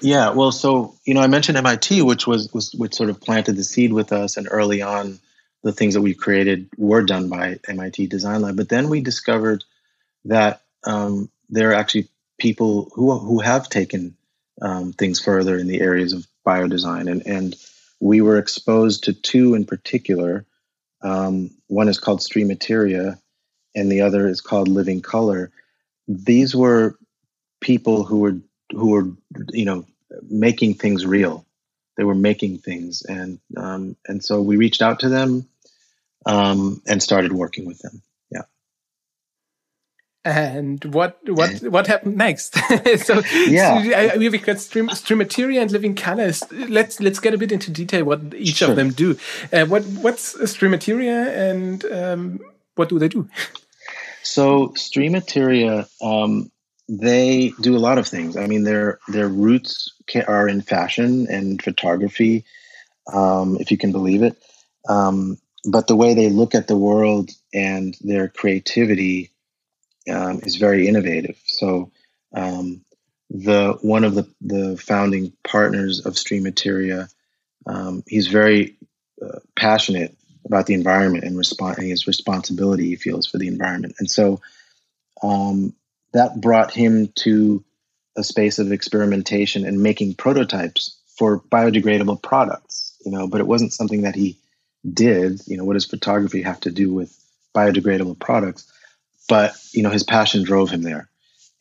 Yeah, 0.00 0.30
well, 0.30 0.52
so 0.52 0.94
you 1.04 1.14
know, 1.14 1.20
I 1.20 1.26
mentioned 1.26 1.58
MIT, 1.58 2.02
which 2.02 2.26
was, 2.26 2.52
was 2.52 2.72
which 2.74 2.94
sort 2.94 3.10
of 3.10 3.20
planted 3.20 3.56
the 3.56 3.64
seed 3.64 3.92
with 3.92 4.12
us, 4.12 4.36
and 4.36 4.48
early 4.50 4.82
on, 4.82 5.18
the 5.62 5.72
things 5.72 5.94
that 5.94 6.02
we 6.02 6.14
created 6.14 6.68
were 6.76 7.02
done 7.02 7.28
by 7.28 7.58
MIT 7.68 8.06
Design 8.06 8.42
Lab. 8.42 8.56
But 8.56 8.68
then 8.68 8.88
we 8.88 9.00
discovered 9.00 9.64
that 10.24 10.62
um, 10.84 11.30
there 11.48 11.70
are 11.70 11.74
actually 11.74 12.08
people 12.38 12.90
who 12.94 13.18
who 13.18 13.40
have 13.40 13.68
taken 13.68 14.16
um, 14.60 14.92
things 14.92 15.20
further 15.20 15.58
in 15.58 15.66
the 15.66 15.80
areas 15.80 16.12
of 16.12 16.26
biodesign, 16.46 17.10
and 17.10 17.26
and 17.26 17.56
we 18.00 18.20
were 18.20 18.38
exposed 18.38 19.04
to 19.04 19.12
two 19.12 19.54
in 19.54 19.64
particular. 19.64 20.44
Um, 21.02 21.50
one 21.68 21.88
is 21.88 21.98
called 21.98 22.20
Streamateria, 22.20 23.18
and 23.74 23.90
the 23.90 24.02
other 24.02 24.28
is 24.28 24.40
called 24.40 24.68
Living 24.68 25.02
Color. 25.02 25.50
These 26.08 26.54
were 26.54 26.98
people 27.60 28.04
who 28.04 28.20
were 28.20 28.36
who 28.72 28.90
were 28.90 29.08
you 29.50 29.64
know 29.64 29.86
making 30.28 30.74
things 30.74 31.04
real. 31.06 31.44
They 31.96 32.04
were 32.04 32.14
making 32.14 32.58
things, 32.58 33.02
and 33.02 33.38
um, 33.56 33.96
and 34.06 34.22
so 34.24 34.42
we 34.42 34.56
reached 34.56 34.82
out 34.82 35.00
to 35.00 35.08
them 35.08 35.48
um, 36.26 36.82
and 36.86 37.02
started 37.02 37.32
working 37.32 37.66
with 37.66 37.78
them. 37.78 38.02
And 40.26 40.84
what 40.86 41.20
what 41.24 41.62
what 41.62 41.86
happened 41.86 42.16
next? 42.16 42.54
so 42.98 43.22
yeah, 43.46 44.12
so 44.12 44.18
we've 44.18 44.44
got 44.44 44.58
stream, 44.58 44.88
Streamateria 44.88 45.62
and 45.62 45.70
Living 45.70 45.94
Colors. 45.94 46.42
Let's 46.50 47.00
let's 47.00 47.20
get 47.20 47.32
a 47.32 47.38
bit 47.38 47.52
into 47.52 47.70
detail 47.70 48.04
what 48.04 48.34
each 48.34 48.56
sure. 48.56 48.70
of 48.70 48.76
them 48.76 48.90
do. 48.90 49.16
Uh, 49.52 49.66
what 49.66 49.84
what's 49.84 50.34
Streamateria 50.34 51.28
and 51.28 51.84
um, 51.84 52.40
what 52.74 52.88
do 52.88 52.98
they 52.98 53.06
do? 53.06 53.28
So 54.24 54.70
Streamateria 54.70 55.86
um, 56.02 56.50
they 56.88 57.52
do 57.60 57.76
a 57.76 57.78
lot 57.78 57.98
of 57.98 58.08
things. 58.08 58.36
I 58.36 58.48
mean, 58.48 58.64
their 58.64 58.98
their 59.06 59.28
roots 59.28 59.92
are 60.26 60.48
in 60.48 60.60
fashion 60.60 61.28
and 61.30 61.62
photography, 61.62 62.44
um, 63.12 63.58
if 63.60 63.70
you 63.70 63.78
can 63.78 63.92
believe 63.92 64.24
it. 64.24 64.36
Um, 64.88 65.38
but 65.70 65.86
the 65.86 65.94
way 65.94 66.14
they 66.14 66.30
look 66.30 66.56
at 66.56 66.66
the 66.66 66.76
world 66.76 67.30
and 67.54 67.96
their 68.00 68.26
creativity 68.26 69.30
um, 70.10 70.40
is 70.42 70.56
very 70.56 70.88
innovative. 70.88 71.38
So, 71.46 71.90
um, 72.34 72.82
the 73.30 73.76
one 73.82 74.04
of 74.04 74.14
the 74.14 74.28
the 74.40 74.76
founding 74.76 75.32
partners 75.42 76.06
of 76.06 76.14
Streamateria, 76.14 77.08
um, 77.66 78.04
he's 78.06 78.28
very 78.28 78.76
uh, 79.22 79.40
passionate 79.56 80.16
about 80.44 80.66
the 80.66 80.74
environment 80.74 81.24
and, 81.24 81.36
and 81.36 81.90
his 81.90 82.06
responsibility 82.06 82.86
he 82.86 82.96
feels 82.96 83.26
for 83.26 83.38
the 83.38 83.48
environment, 83.48 83.96
and 83.98 84.10
so 84.10 84.40
um, 85.22 85.74
that 86.12 86.40
brought 86.40 86.72
him 86.72 87.08
to 87.16 87.64
a 88.16 88.24
space 88.24 88.58
of 88.58 88.72
experimentation 88.72 89.66
and 89.66 89.82
making 89.82 90.14
prototypes 90.14 90.98
for 91.18 91.40
biodegradable 91.40 92.22
products 92.22 92.96
you 93.04 93.10
know 93.12 93.26
but 93.26 93.40
it 93.40 93.46
wasn't 93.46 93.72
something 93.72 94.02
that 94.02 94.14
he 94.14 94.38
did. 94.92 95.40
You 95.46 95.56
know 95.56 95.64
what 95.64 95.74
does 95.74 95.86
photography 95.86 96.42
have 96.42 96.60
to 96.60 96.70
do 96.70 96.92
with 96.92 97.16
biodegradable 97.54 98.18
products 98.18 98.70
but 99.28 99.54
you 99.72 99.82
know 99.82 99.90
his 99.90 100.02
passion 100.02 100.42
drove 100.42 100.70
him 100.70 100.82
there 100.82 101.08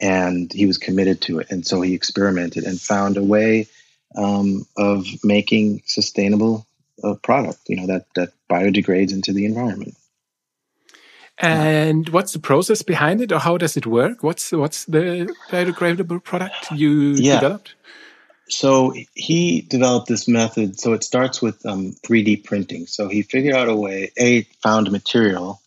and 0.01 0.51
he 0.51 0.65
was 0.65 0.77
committed 0.77 1.21
to 1.21 1.39
it 1.39 1.47
and 1.49 1.65
so 1.65 1.81
he 1.81 1.93
experimented 1.93 2.63
and 2.63 2.79
found 2.79 3.17
a 3.17 3.23
way 3.23 3.67
um, 4.15 4.65
of 4.77 5.05
making 5.23 5.81
sustainable 5.85 6.65
uh, 7.03 7.15
product 7.15 7.59
you 7.67 7.75
know 7.75 7.87
that 7.87 8.05
that 8.15 8.31
biodegrades 8.49 9.13
into 9.13 9.33
the 9.33 9.45
environment 9.45 9.95
and 11.37 12.07
what's 12.09 12.31
the 12.31 12.39
process 12.39 12.81
behind 12.81 13.21
it, 13.21 13.31
or 13.31 13.39
how 13.39 13.57
does 13.57 13.75
it 13.75 13.85
work? 13.85 14.23
What's 14.23 14.53
what's 14.53 14.85
the 14.85 15.33
biodegradable 15.49 16.23
product 16.23 16.71
you 16.71 17.11
yeah. 17.11 17.41
developed? 17.41 17.75
So 18.47 18.93
he 19.15 19.61
developed 19.61 20.07
this 20.07 20.27
method. 20.27 20.79
So 20.79 20.93
it 20.93 21.03
starts 21.03 21.41
with 21.41 21.65
um, 21.65 21.93
3D 22.05 22.43
printing. 22.43 22.85
So 22.85 23.09
he 23.09 23.23
figured 23.23 23.55
out 23.55 23.69
a 23.69 23.75
way. 23.75 24.11
A 24.17 24.43
found 24.61 24.91
material 24.91 25.61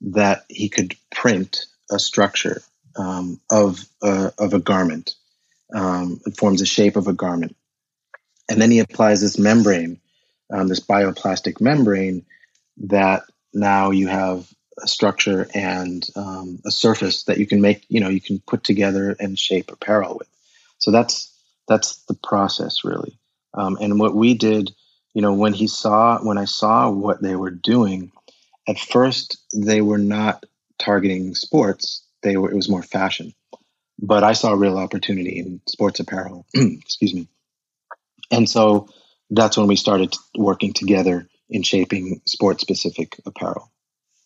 that 0.00 0.44
he 0.48 0.68
could 0.68 0.96
print 1.10 1.66
a 1.90 1.98
structure 1.98 2.62
um, 2.96 3.40
of 3.50 3.84
a, 4.02 4.32
of 4.38 4.54
a 4.54 4.60
garment. 4.60 5.14
Um, 5.74 6.20
it 6.26 6.36
forms 6.36 6.60
the 6.60 6.66
shape 6.66 6.96
of 6.96 7.06
a 7.06 7.12
garment, 7.12 7.56
and 8.48 8.60
then 8.60 8.70
he 8.70 8.80
applies 8.80 9.20
this 9.20 9.38
membrane, 9.38 10.00
um, 10.52 10.66
this 10.66 10.80
bioplastic 10.80 11.60
membrane, 11.60 12.24
that 12.78 13.22
now 13.52 13.90
you 13.90 14.08
have 14.08 14.52
a 14.82 14.88
structure 14.88 15.48
and 15.54 16.08
um, 16.16 16.58
a 16.64 16.70
surface 16.70 17.24
that 17.24 17.38
you 17.38 17.46
can 17.46 17.60
make 17.60 17.84
you 17.88 18.00
know 18.00 18.08
you 18.08 18.20
can 18.20 18.40
put 18.40 18.64
together 18.64 19.14
and 19.18 19.38
shape 19.38 19.70
apparel 19.70 20.16
with 20.18 20.28
so 20.78 20.90
that's 20.90 21.32
that's 21.68 21.96
the 22.04 22.14
process 22.14 22.84
really 22.84 23.18
um, 23.54 23.76
and 23.80 23.98
what 23.98 24.14
we 24.14 24.34
did 24.34 24.70
you 25.12 25.22
know 25.22 25.34
when 25.34 25.52
he 25.52 25.66
saw 25.66 26.18
when 26.22 26.38
i 26.38 26.44
saw 26.44 26.90
what 26.90 27.20
they 27.20 27.36
were 27.36 27.50
doing 27.50 28.10
at 28.70 28.78
first 28.78 29.38
they 29.52 29.80
were 29.80 29.98
not 29.98 30.46
targeting 30.78 31.34
sports 31.34 32.04
they 32.22 32.36
were 32.36 32.50
it 32.50 32.56
was 32.56 32.68
more 32.68 32.82
fashion 32.82 33.34
but 33.98 34.24
i 34.24 34.32
saw 34.32 34.52
a 34.52 34.56
real 34.56 34.78
opportunity 34.78 35.38
in 35.38 35.60
sports 35.66 36.00
apparel 36.00 36.46
excuse 36.54 37.14
me 37.14 37.28
and 38.30 38.48
so 38.48 38.88
that's 39.30 39.56
when 39.56 39.66
we 39.66 39.76
started 39.76 40.14
working 40.36 40.72
together 40.72 41.28
in 41.48 41.62
shaping 41.62 42.20
sport 42.26 42.60
specific 42.60 43.20
apparel 43.26 43.70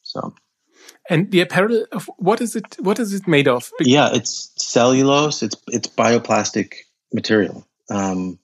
so 0.02 0.34
and 1.08 1.30
the 1.30 1.40
apparel, 1.40 1.84
what 2.16 2.40
is 2.40 2.56
it? 2.56 2.76
What 2.78 2.98
is 2.98 3.12
it 3.12 3.28
made 3.28 3.48
of? 3.48 3.70
Yeah, 3.80 4.10
it's 4.12 4.50
cellulose. 4.56 5.42
It's 5.42 5.56
it's 5.68 5.88
bioplastic 5.88 6.74
material. 7.12 7.66
Um, 7.90 8.38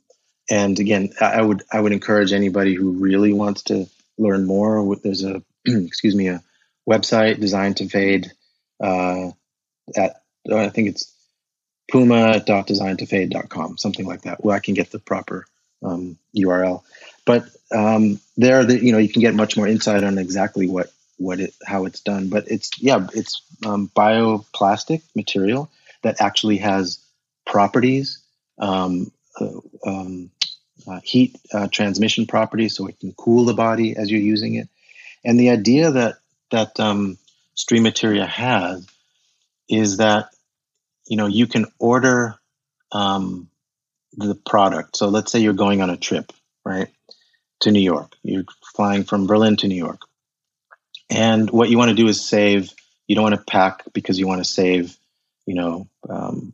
and 0.51 0.79
again, 0.79 1.11
I 1.21 1.41
would 1.41 1.63
I 1.73 1.81
would 1.81 1.93
encourage 1.93 2.33
anybody 2.33 2.75
who 2.75 2.93
really 2.93 3.33
wants 3.33 3.63
to 3.65 3.87
learn 4.19 4.47
more. 4.47 4.97
There's 4.97 5.25
a 5.25 5.43
excuse 5.67 6.15
me 6.15 6.29
a 6.29 6.43
website 6.89 7.41
designed 7.41 7.77
to 7.79 7.89
fade 7.89 8.33
uh, 8.83 9.31
at 9.97 10.23
I 10.53 10.69
think 10.71 10.89
it's 10.89 11.13
puma.designtofade.com, 11.91 13.79
something 13.79 14.07
like 14.07 14.23
that. 14.23 14.43
Well, 14.43 14.57
I 14.57 14.61
can 14.61 14.75
get 14.75 14.91
the 14.91 14.99
proper 14.99 15.45
um, 15.83 16.19
URL, 16.37 16.83
but 17.25 17.49
um, 17.75 18.21
there, 18.37 18.65
the, 18.65 18.83
you 18.83 18.93
know, 18.93 18.99
you 18.99 19.09
can 19.09 19.21
get 19.21 19.35
much 19.35 19.57
more 19.57 19.67
insight 19.67 20.05
on 20.05 20.19
exactly 20.19 20.67
what 20.67 20.91
what 21.19 21.41
it 21.41 21.55
how 21.65 21.85
it's 21.85 22.01
done. 22.01 22.29
But 22.29 22.49
it's 22.49 22.71
yeah, 22.81 23.07
it's 23.15 23.43
um, 23.67 23.91
bioplastic 23.95 25.03
material 25.15 25.71
that 26.03 26.21
actually 26.21 26.57
has 26.59 26.99
properties, 27.47 28.19
um, 28.59 29.13
uh, 29.39 29.61
um, 29.87 30.31
uh, 30.89 31.01
heat 31.05 31.37
uh, 31.53 31.69
transmission 31.69 32.27
properties, 32.27 32.75
so 32.75 32.87
it 32.87 32.99
can 32.99 33.13
cool 33.13 33.45
the 33.45 33.55
body 33.55 33.97
as 33.97 34.11
you're 34.11 34.21
using 34.21 34.55
it. 34.55 34.69
And 35.25 35.39
the 35.39 35.51
idea 35.51 35.91
that 35.91 36.17
that 36.51 36.79
um, 36.81 37.19
Streamateria 37.57 38.27
has 38.27 38.87
is 39.69 39.99
that 39.99 40.31
you 41.07 41.17
know 41.17 41.27
you 41.27 41.47
can 41.47 41.67
order 41.79 42.37
um, 42.93 43.49
the 44.17 44.35
product. 44.35 44.97
So 44.97 45.09
let's 45.09 45.31
say 45.31 45.41
you're 45.41 45.53
going 45.53 45.83
on 45.83 45.91
a 45.91 45.97
trip, 45.97 46.33
right, 46.65 46.89
to 47.61 47.71
New 47.71 47.81
York. 47.81 48.15
You're 48.23 48.45
flying 48.75 49.05
from 49.05 49.27
Berlin 49.27 49.57
to 49.57 49.69
New 49.69 49.77
York. 49.77 50.01
And 51.09 51.51
what 51.51 51.71
you 51.71 51.79
want 51.79 51.91
to 51.91 51.97
do 51.97 52.09
is 52.09 52.25
save. 52.27 52.71
You 53.07 53.17
don't 53.17 53.25
want 53.25 53.35
to 53.35 53.45
pack 53.45 53.83
because 53.93 54.19
you 54.19 54.29
want 54.29 54.43
to 54.43 54.51
save, 54.51 54.97
you 55.47 55.55
know, 55.55 55.89
um, 56.09 56.53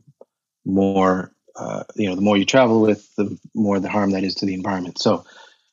more. 0.65 1.31
Uh, 1.55 1.83
you 1.95 2.07
know, 2.07 2.13
the 2.13 2.21
more 2.21 2.37
you 2.37 2.45
travel 2.45 2.81
with, 2.81 3.15
the 3.15 3.35
more 3.55 3.79
the 3.79 3.89
harm 3.89 4.11
that 4.11 4.23
is 4.23 4.35
to 4.35 4.45
the 4.45 4.53
environment. 4.53 4.99
So 4.99 5.25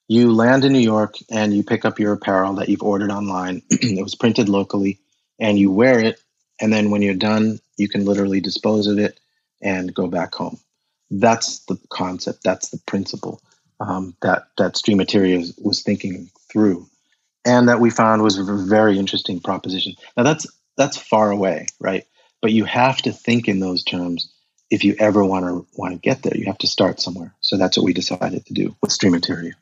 you 0.08 0.32
land 0.32 0.64
in 0.64 0.72
New 0.72 0.78
York 0.78 1.16
and 1.30 1.54
you 1.54 1.62
pick 1.62 1.84
up 1.84 1.98
your 1.98 2.12
apparel 2.12 2.54
that 2.54 2.68
you've 2.68 2.82
ordered 2.82 3.10
online. 3.10 3.62
it 3.70 4.02
was 4.02 4.14
printed 4.14 4.48
locally, 4.48 4.98
and 5.38 5.58
you 5.58 5.70
wear 5.70 5.98
it. 5.98 6.20
And 6.60 6.72
then 6.72 6.90
when 6.90 7.02
you're 7.02 7.14
done, 7.14 7.58
you 7.76 7.88
can 7.88 8.04
literally 8.04 8.40
dispose 8.40 8.86
of 8.86 8.98
it 8.98 9.18
and 9.62 9.94
go 9.94 10.06
back 10.06 10.34
home. 10.34 10.58
That's 11.10 11.60
the 11.66 11.78
concept. 11.90 12.44
That's 12.44 12.70
the 12.70 12.78
principle 12.86 13.40
um, 13.80 14.16
that 14.22 14.44
that 14.58 14.74
Streamateria 14.74 15.52
was 15.62 15.82
thinking 15.82 16.30
through, 16.50 16.88
and 17.44 17.68
that 17.68 17.80
we 17.80 17.90
found 17.90 18.22
was 18.22 18.38
a 18.38 18.44
very 18.44 18.98
interesting 18.98 19.40
proposition. 19.40 19.94
Now 20.16 20.22
that's 20.22 20.46
that's 20.76 20.96
far 20.96 21.30
away, 21.30 21.66
right? 21.80 22.04
But 22.40 22.52
you 22.52 22.64
have 22.64 22.98
to 23.02 23.12
think 23.12 23.48
in 23.48 23.60
those 23.60 23.84
terms 23.84 24.30
if 24.70 24.84
you 24.84 24.96
ever 24.98 25.24
want 25.24 25.46
to 25.46 25.66
want 25.78 25.92
to 25.94 25.98
get 25.98 26.22
there. 26.22 26.36
You 26.36 26.46
have 26.46 26.58
to 26.58 26.66
start 26.66 27.00
somewhere. 27.00 27.34
So 27.40 27.56
that's 27.56 27.76
what 27.76 27.84
we 27.84 27.92
decided 27.92 28.46
to 28.46 28.54
do 28.54 28.76
with 28.80 28.90
Streamateria. 28.90 29.52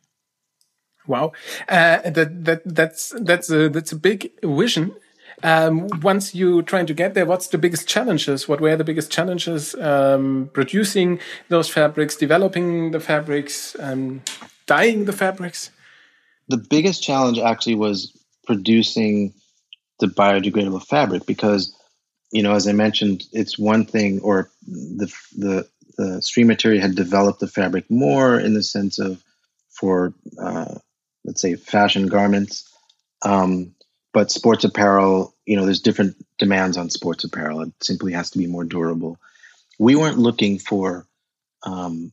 Wow, 1.06 1.32
uh, 1.68 2.10
that 2.10 2.44
that 2.44 2.62
that's 2.64 3.12
that's 3.20 3.50
a 3.50 3.68
that's 3.68 3.92
a 3.92 3.96
big 3.96 4.32
vision 4.42 4.94
um, 5.42 5.88
once 6.02 6.34
you 6.34 6.62
trying 6.62 6.86
to 6.86 6.94
get 6.94 7.14
there, 7.14 7.26
what's 7.26 7.48
the 7.48 7.58
biggest 7.58 7.88
challenges? 7.88 8.48
What 8.48 8.60
were 8.60 8.76
the 8.76 8.84
biggest 8.84 9.10
challenges 9.10 9.74
um, 9.76 10.50
producing 10.52 11.18
those 11.48 11.68
fabrics, 11.68 12.16
developing 12.16 12.92
the 12.92 13.00
fabrics, 13.00 13.76
um, 13.80 14.22
dyeing 14.66 15.04
the 15.06 15.12
fabrics? 15.12 15.70
The 16.48 16.58
biggest 16.58 17.02
challenge 17.02 17.38
actually 17.38 17.74
was 17.74 18.16
producing 18.46 19.32
the 20.00 20.06
biodegradable 20.06 20.86
fabric 20.86 21.26
because, 21.26 21.76
you 22.30 22.42
know, 22.42 22.52
as 22.52 22.68
I 22.68 22.72
mentioned, 22.72 23.24
it's 23.32 23.58
one 23.58 23.84
thing, 23.84 24.20
or 24.20 24.50
the 24.66 25.12
the 25.36 25.68
the 25.98 26.20
Streamateria 26.20 26.80
had 26.80 26.94
developed 26.94 27.40
the 27.40 27.48
fabric 27.48 27.90
more 27.90 28.38
in 28.38 28.54
the 28.54 28.62
sense 28.62 28.98
of 28.98 29.22
for 29.70 30.14
uh, 30.40 30.76
let's 31.24 31.40
say 31.40 31.54
fashion 31.54 32.06
garments. 32.06 32.68
Um, 33.22 33.74
but 34.12 34.30
sports 34.30 34.64
apparel, 34.64 35.34
you 35.46 35.56
know, 35.56 35.64
there's 35.64 35.80
different 35.80 36.16
demands 36.38 36.76
on 36.76 36.90
sports 36.90 37.24
apparel. 37.24 37.62
It 37.62 37.72
simply 37.82 38.12
has 38.12 38.30
to 38.30 38.38
be 38.38 38.46
more 38.46 38.64
durable. 38.64 39.18
We 39.78 39.96
weren't 39.96 40.18
looking 40.18 40.58
for 40.58 41.06
um, 41.62 42.12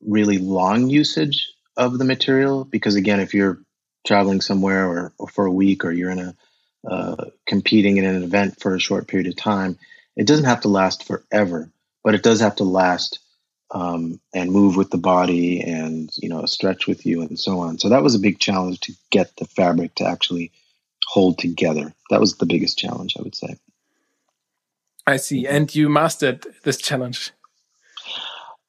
really 0.00 0.38
long 0.38 0.88
usage 0.88 1.52
of 1.76 1.98
the 1.98 2.04
material 2.04 2.64
because, 2.64 2.94
again, 2.94 3.20
if 3.20 3.34
you're 3.34 3.60
traveling 4.06 4.40
somewhere 4.40 4.88
or, 4.88 5.12
or 5.18 5.28
for 5.28 5.46
a 5.46 5.52
week 5.52 5.84
or 5.84 5.92
you're 5.92 6.10
in 6.10 6.18
a 6.18 6.34
uh, 6.88 7.24
competing 7.46 7.96
in 7.96 8.04
an 8.04 8.22
event 8.22 8.60
for 8.60 8.74
a 8.74 8.80
short 8.80 9.08
period 9.08 9.26
of 9.26 9.36
time, 9.36 9.78
it 10.16 10.26
doesn't 10.26 10.46
have 10.46 10.62
to 10.62 10.68
last 10.68 11.04
forever, 11.04 11.70
but 12.02 12.14
it 12.14 12.22
does 12.22 12.40
have 12.40 12.56
to 12.56 12.64
last 12.64 13.18
um, 13.70 14.20
and 14.34 14.50
move 14.50 14.76
with 14.76 14.90
the 14.90 14.98
body 14.98 15.60
and 15.60 16.10
you 16.16 16.28
know 16.28 16.44
stretch 16.46 16.86
with 16.86 17.04
you 17.04 17.22
and 17.22 17.38
so 17.38 17.60
on. 17.60 17.78
So 17.78 17.88
that 17.88 18.02
was 18.02 18.14
a 18.14 18.20
big 18.20 18.38
challenge 18.38 18.80
to 18.80 18.92
get 19.10 19.36
the 19.36 19.44
fabric 19.44 19.94
to 19.96 20.06
actually 20.06 20.52
hold 21.06 21.38
together. 21.38 21.92
That 22.10 22.20
was 22.20 22.36
the 22.36 22.46
biggest 22.46 22.78
challenge, 22.78 23.16
I 23.18 23.22
would 23.22 23.34
say. 23.34 23.56
I 25.06 25.16
see. 25.16 25.46
And 25.46 25.74
you 25.74 25.88
mastered 25.88 26.46
this 26.64 26.76
challenge. 26.76 27.32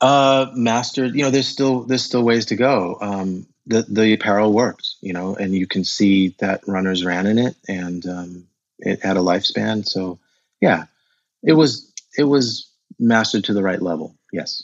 Uh, 0.02 0.48
mastered. 0.54 1.16
You 1.16 1.24
know, 1.24 1.30
there's 1.30 1.48
still 1.48 1.84
there's 1.84 2.04
still 2.04 2.24
ways 2.24 2.46
to 2.48 2.56
go. 2.56 2.98
Um, 3.02 3.46
the 3.68 3.84
the 3.84 4.14
apparel 4.14 4.54
worked. 4.54 4.96
You 5.02 5.14
know, 5.14 5.36
and 5.36 5.54
you 5.54 5.68
can 5.68 5.84
see 5.84 6.36
that 6.40 6.68
runners 6.68 7.04
ran 7.04 7.28
in 7.28 7.38
it, 7.38 7.56
and 7.68 8.06
um, 8.06 8.48
it 8.80 9.02
had 9.02 9.18
a 9.18 9.22
lifespan. 9.22 9.86
So, 9.86 10.20
yeah, 10.62 10.86
it 11.44 11.54
was 11.54 11.92
it 12.18 12.24
was 12.24 12.70
mastered 12.98 13.46
to 13.46 13.54
the 13.54 13.64
right 13.64 13.82
level. 13.82 14.16
Yes. 14.32 14.64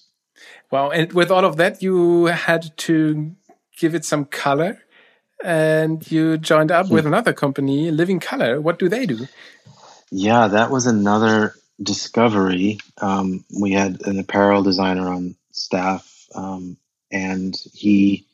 Wow. 0.71 0.89
And 0.89 1.13
with 1.13 1.31
all 1.31 1.45
of 1.45 1.57
that, 1.57 1.81
you 1.81 2.25
had 2.25 2.75
to 2.77 3.35
give 3.77 3.95
it 3.95 4.05
some 4.05 4.25
color 4.25 4.79
and 5.43 6.09
you 6.11 6.37
joined 6.37 6.71
up 6.71 6.89
with 6.89 7.03
hmm. 7.03 7.09
another 7.09 7.33
company, 7.33 7.91
Living 7.91 8.19
Color. 8.19 8.61
What 8.61 8.79
do 8.79 8.89
they 8.89 9.05
do? 9.05 9.27
Yeah, 10.11 10.47
that 10.47 10.71
was 10.71 10.87
another 10.87 11.53
discovery. 11.81 12.79
Um, 12.99 13.43
we 13.59 13.71
had 13.73 14.05
an 14.05 14.19
apparel 14.19 14.63
designer 14.63 15.09
on 15.09 15.35
staff, 15.51 16.27
um, 16.33 16.77
and 17.11 17.55
he, 17.73 18.25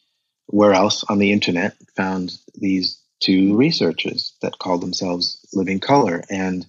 where 0.47 0.73
else 0.73 1.03
on 1.03 1.17
the 1.17 1.31
internet, 1.31 1.75
found 1.95 2.37
these 2.53 3.01
two 3.19 3.55
researchers 3.55 4.33
that 4.41 4.59
called 4.59 4.81
themselves 4.81 5.45
Living 5.53 5.79
Color. 5.79 6.23
And 6.29 6.65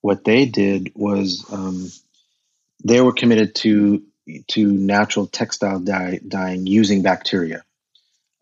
what 0.00 0.24
they 0.24 0.46
did 0.46 0.92
was 0.94 1.44
um, 1.52 1.90
they 2.84 3.00
were 3.00 3.12
committed 3.12 3.54
to 3.56 4.02
to 4.48 4.66
natural 4.66 5.26
textile 5.26 5.80
dye, 5.80 6.20
dyeing 6.26 6.66
using 6.66 7.02
bacteria. 7.02 7.64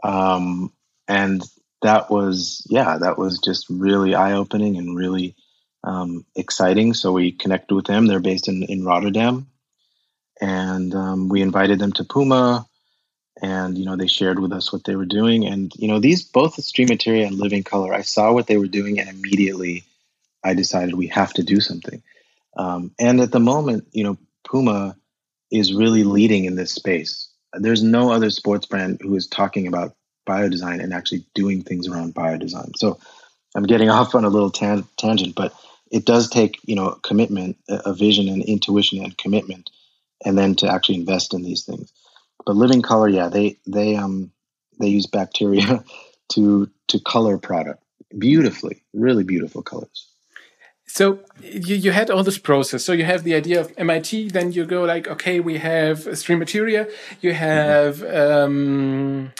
Um, 0.02 0.72
and 1.08 1.42
that 1.82 2.10
was 2.10 2.66
yeah 2.68 2.98
that 2.98 3.18
was 3.18 3.38
just 3.38 3.66
really 3.70 4.14
eye-opening 4.14 4.76
and 4.76 4.96
really 4.96 5.34
um, 5.82 6.26
exciting. 6.36 6.94
So 6.94 7.12
we 7.12 7.32
connected 7.32 7.74
with 7.74 7.86
them. 7.86 8.06
They're 8.06 8.20
based 8.20 8.48
in, 8.48 8.62
in 8.64 8.84
rotterdam. 8.84 9.46
And 10.40 10.94
um, 10.94 11.28
we 11.28 11.42
invited 11.42 11.78
them 11.78 11.92
to 11.94 12.04
puma. 12.04 12.66
And 13.42 13.78
you 13.78 13.86
know 13.86 13.96
they 13.96 14.06
shared 14.06 14.38
with 14.38 14.52
us 14.52 14.72
what 14.72 14.84
they 14.84 14.96
were 14.96 15.06
doing. 15.06 15.46
And 15.46 15.72
you 15.74 15.88
know 15.88 15.98
these 15.98 16.22
both 16.22 16.56
the 16.56 16.62
Streamateria 16.62 17.26
and 17.26 17.38
living 17.38 17.62
color 17.62 17.94
i 17.94 18.02
saw 18.02 18.32
what 18.32 18.46
they 18.46 18.58
were 18.58 18.66
doing 18.66 19.00
and 19.00 19.08
immediately 19.08 19.84
i 20.44 20.52
decided 20.52 20.94
we 20.94 21.06
have 21.08 21.32
to 21.34 21.42
do 21.42 21.60
something. 21.60 22.02
Um, 22.56 22.92
and 22.98 23.20
at 23.20 23.32
the 23.32 23.40
moment 23.40 23.86
you 23.92 24.04
know 24.04 24.18
puma 24.44 24.96
is 25.50 25.74
really 25.74 26.04
leading 26.04 26.44
in 26.44 26.56
this 26.56 26.72
space 26.72 27.30
there's 27.54 27.82
no 27.82 28.10
other 28.10 28.30
sports 28.30 28.66
brand 28.66 29.00
who 29.02 29.14
is 29.16 29.26
talking 29.26 29.66
about 29.66 29.94
biodesign 30.28 30.82
and 30.82 30.92
actually 30.92 31.24
doing 31.34 31.62
things 31.62 31.88
around 31.88 32.14
biodesign. 32.14 32.76
So 32.76 32.98
I'm 33.54 33.64
getting 33.64 33.90
off 33.90 34.14
on 34.14 34.24
a 34.24 34.28
little 34.28 34.50
tan- 34.50 34.86
tangent, 34.96 35.34
but 35.34 35.52
it 35.90 36.04
does 36.04 36.28
take 36.28 36.58
you 36.64 36.76
know 36.76 36.92
commitment, 37.02 37.56
a 37.68 37.92
vision, 37.92 38.28
and 38.28 38.42
intuition 38.44 39.02
and 39.02 39.16
commitment, 39.18 39.70
and 40.24 40.38
then 40.38 40.54
to 40.56 40.70
actually 40.70 40.96
invest 40.96 41.34
in 41.34 41.42
these 41.42 41.64
things. 41.64 41.92
But 42.46 42.56
Living 42.56 42.82
Color, 42.82 43.08
yeah, 43.08 43.28
they 43.28 43.58
they 43.66 43.96
um 43.96 44.30
they 44.78 44.88
use 44.88 45.06
bacteria 45.06 45.84
to 46.32 46.70
to 46.88 47.00
color 47.00 47.38
product 47.38 47.82
beautifully, 48.18 48.82
really 48.92 49.24
beautiful 49.24 49.62
colors. 49.62 50.09
So 50.92 51.20
you, 51.42 51.76
you 51.76 51.92
had 51.92 52.10
all 52.10 52.24
this 52.24 52.38
process. 52.38 52.84
So 52.84 52.92
you 52.92 53.04
have 53.04 53.22
the 53.22 53.34
idea 53.34 53.60
of 53.60 53.72
MIT, 53.78 54.30
then 54.30 54.52
you 54.52 54.64
go 54.64 54.82
like, 54.82 55.06
okay, 55.08 55.40
we 55.40 55.58
have 55.58 55.98
Streamateria, 56.00 56.90
you 57.20 57.32
have 57.32 57.98
mm-hmm. 57.98 58.44
um, 58.44 59.32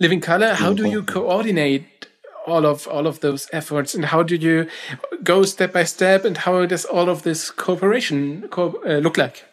living 0.00 0.20
color 0.20 0.54
how 0.54 0.72
do 0.72 0.88
you 0.88 1.02
coordinate 1.02 2.06
all 2.46 2.66
of 2.66 2.86
all 2.88 3.06
of 3.06 3.20
those 3.20 3.48
efforts 3.52 3.94
and 3.94 4.04
how 4.04 4.22
do 4.22 4.36
you 4.36 4.68
go 5.22 5.44
step 5.44 5.72
by 5.72 5.84
step 5.84 6.24
and 6.24 6.36
how 6.36 6.66
does 6.66 6.84
all 6.84 7.08
of 7.08 7.22
this 7.22 7.50
cooperation 7.50 8.48
co 8.48 8.64
uh, 8.86 8.98
look 8.98 9.16
like 9.16 9.44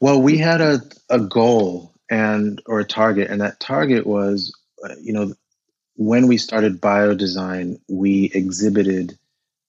well 0.00 0.20
we 0.20 0.38
had 0.38 0.60
a, 0.60 0.80
a 1.10 1.20
goal 1.20 1.92
and 2.10 2.62
or 2.66 2.80
a 2.80 2.84
target 2.84 3.30
and 3.30 3.40
that 3.40 3.60
target 3.60 4.06
was 4.06 4.52
uh, 4.84 4.94
you 5.00 5.12
know 5.12 5.32
when 5.96 6.26
we 6.26 6.36
started 6.36 6.80
biodesign 6.80 7.78
we 7.88 8.30
exhibited 8.34 9.18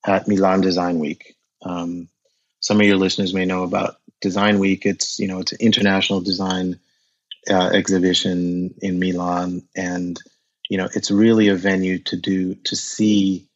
at 0.05 0.27
milan 0.27 0.61
design 0.61 0.99
week 0.99 1.35
um, 1.63 2.07
some 2.59 2.79
of 2.79 2.87
your 2.87 2.97
listeners 2.97 3.33
may 3.33 3.45
know 3.45 3.63
about 3.63 3.97
design 4.21 4.59
week 4.59 4.85
it's 4.85 5.19
you 5.19 5.27
know 5.27 5.39
it's 5.39 5.51
an 5.51 5.59
international 5.61 6.21
design 6.21 6.79
uh, 7.49 7.69
exhibition 7.73 8.73
in 8.81 8.99
Milan, 8.99 9.63
and 9.75 10.19
you 10.69 10.77
know 10.77 10.89
it's 10.93 11.11
really 11.11 11.49
a 11.49 11.55
venue 11.55 11.99
to 11.99 12.17
do 12.17 12.55
to 12.55 12.75
see 12.75 13.47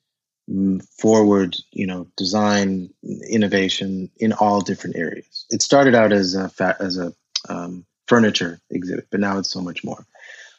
forward 0.97 1.55
you 1.71 1.85
know 1.85 2.07
design 2.17 2.89
innovation 3.29 4.09
in 4.17 4.33
all 4.33 4.61
different 4.61 4.95
areas. 4.95 5.45
It 5.49 5.61
started 5.61 5.95
out 5.95 6.13
as 6.13 6.35
a 6.35 6.51
as 6.79 6.97
a 6.97 7.13
um, 7.47 7.85
furniture 8.07 8.59
exhibit, 8.69 9.07
but 9.11 9.19
now 9.19 9.37
it's 9.39 9.49
so 9.49 9.61
much 9.61 9.83
more. 9.83 10.05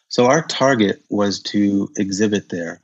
So 0.09 0.27
our 0.27 0.43
target 0.43 1.03
was 1.09 1.41
to 1.45 1.89
exhibit 1.97 2.49
there, 2.49 2.81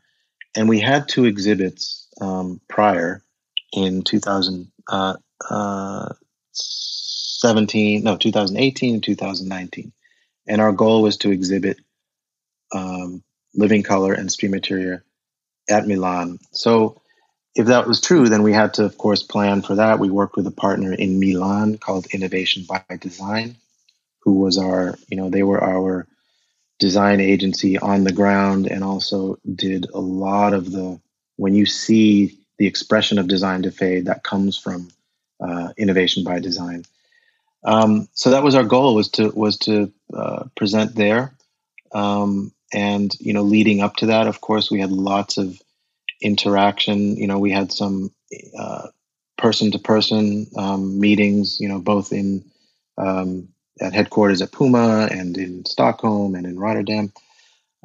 and 0.54 0.68
we 0.68 0.78
had 0.78 1.08
two 1.08 1.24
exhibits 1.24 2.05
um, 2.20 2.60
prior 2.68 3.22
in 3.72 4.02
2017, 4.02 4.72
uh, 4.88 5.16
uh, 5.50 6.14
no 8.02 8.16
2018 8.16 8.94
and 8.94 9.02
2019 9.02 9.92
and 10.46 10.60
our 10.60 10.72
goal 10.72 11.02
was 11.02 11.16
to 11.18 11.30
exhibit 11.30 11.78
um, 12.72 13.22
living 13.54 13.82
color 13.82 14.12
and 14.12 14.28
Streamateria 14.28 15.02
at 15.68 15.86
Milan. 15.86 16.38
So 16.52 17.00
if 17.54 17.66
that 17.66 17.86
was 17.86 18.00
true, 18.00 18.28
then 18.28 18.42
we 18.42 18.52
had 18.52 18.74
to, 18.74 18.84
of 18.84 18.98
course, 18.98 19.22
plan 19.22 19.62
for 19.62 19.76
that. 19.76 19.98
We 19.98 20.10
worked 20.10 20.36
with 20.36 20.46
a 20.46 20.52
partner 20.52 20.92
in 20.92 21.18
Milan 21.18 21.78
called 21.78 22.06
Innovation 22.12 22.64
by 22.68 22.84
Design, 23.00 23.56
who 24.20 24.40
was 24.40 24.58
our, 24.58 24.96
you 25.08 25.16
know, 25.16 25.30
they 25.30 25.42
were 25.42 25.62
our 25.62 26.06
design 26.78 27.20
agency 27.20 27.78
on 27.78 28.04
the 28.04 28.12
ground 28.12 28.66
and 28.66 28.84
also 28.84 29.38
did 29.54 29.86
a 29.94 30.00
lot 30.00 30.52
of 30.52 30.70
the, 30.70 31.00
when 31.36 31.54
you 31.54 31.66
see 31.66 32.38
the 32.58 32.66
expression 32.66 33.18
of 33.18 33.28
design 33.28 33.62
to 33.62 33.70
fade, 33.70 34.06
that 34.06 34.22
comes 34.22 34.56
from 34.58 34.88
uh, 35.40 35.68
innovation 35.76 36.24
by 36.24 36.40
design. 36.40 36.84
Um, 37.64 38.08
so 38.12 38.30
that 38.30 38.42
was 38.42 38.54
our 38.54 38.64
goal 38.64 38.94
was 38.94 39.08
to 39.10 39.30
was 39.30 39.58
to 39.58 39.92
uh, 40.14 40.44
present 40.56 40.94
there, 40.94 41.34
um, 41.92 42.52
and 42.72 43.14
you 43.20 43.32
know, 43.32 43.42
leading 43.42 43.82
up 43.82 43.96
to 43.96 44.06
that, 44.06 44.26
of 44.26 44.40
course, 44.40 44.70
we 44.70 44.80
had 44.80 44.92
lots 44.92 45.36
of 45.36 45.60
interaction. 46.20 47.16
You 47.16 47.26
know, 47.26 47.38
we 47.38 47.50
had 47.50 47.72
some 47.72 48.12
person 49.36 49.72
to 49.72 49.78
person 49.78 50.46
meetings. 50.78 51.58
You 51.60 51.68
know, 51.68 51.80
both 51.80 52.12
in 52.12 52.44
um, 52.96 53.48
at 53.80 53.92
headquarters 53.92 54.42
at 54.42 54.52
Puma 54.52 55.08
and 55.10 55.36
in 55.36 55.64
Stockholm 55.64 56.34
and 56.34 56.46
in 56.46 56.58
Rotterdam. 56.58 57.12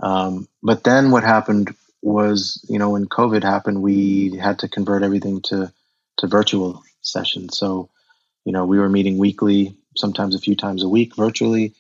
Um, 0.02 0.48
but 0.64 0.84
then 0.84 1.12
what 1.12 1.24
happened 1.24 1.76
was, 2.02 2.64
you 2.70 2.80
know, 2.80 2.92
when 2.92 3.08
COVID 3.08 3.44
happened, 3.44 3.82
we 3.82 4.36
had 4.38 4.60
to 4.60 4.68
convert 4.68 5.04
everything 5.04 5.42
to 5.44 5.72
to 6.18 6.28
virtual 6.28 6.84
sessions. 7.02 7.58
So, 7.58 7.90
you 8.46 8.52
know, 8.52 8.66
we 8.66 8.80
were 8.80 8.90
meeting 8.90 9.18
weekly, 9.18 9.76
sometimes 9.96 10.36
a 10.36 10.40
few 10.40 10.56
times 10.56 10.84
a 10.84 10.90
week 10.90 11.16
virtually 11.16 11.74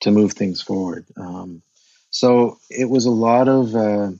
to 0.00 0.10
move 0.10 0.32
things 0.32 0.60
forward. 0.60 1.06
Um, 1.16 1.62
so 2.10 2.58
it 2.68 2.88
was 2.90 3.06
a 3.06 3.10
lot 3.10 3.48
of, 3.48 3.74
uh, 3.74 4.10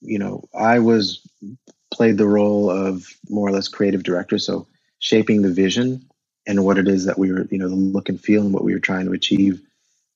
you 0.00 0.18
know, 0.18 0.48
I 0.58 0.78
was 0.78 1.20
played 1.92 2.18
the 2.18 2.28
role 2.28 2.70
of 2.70 3.06
more 3.28 3.48
or 3.48 3.52
less 3.52 3.68
creative 3.68 4.02
director, 4.02 4.38
so 4.38 4.66
shaping 4.98 5.42
the 5.42 5.52
vision 5.52 6.08
and 6.46 6.64
what 6.64 6.78
it 6.78 6.88
is 6.88 7.04
that 7.04 7.18
we 7.18 7.32
were, 7.32 7.46
you 7.50 7.58
know, 7.58 7.68
the 7.68 7.74
look 7.74 8.08
and 8.08 8.20
feel 8.20 8.42
and 8.42 8.52
what 8.52 8.64
we 8.64 8.72
were 8.72 8.80
trying 8.80 9.06
to 9.06 9.12
achieve, 9.12 9.60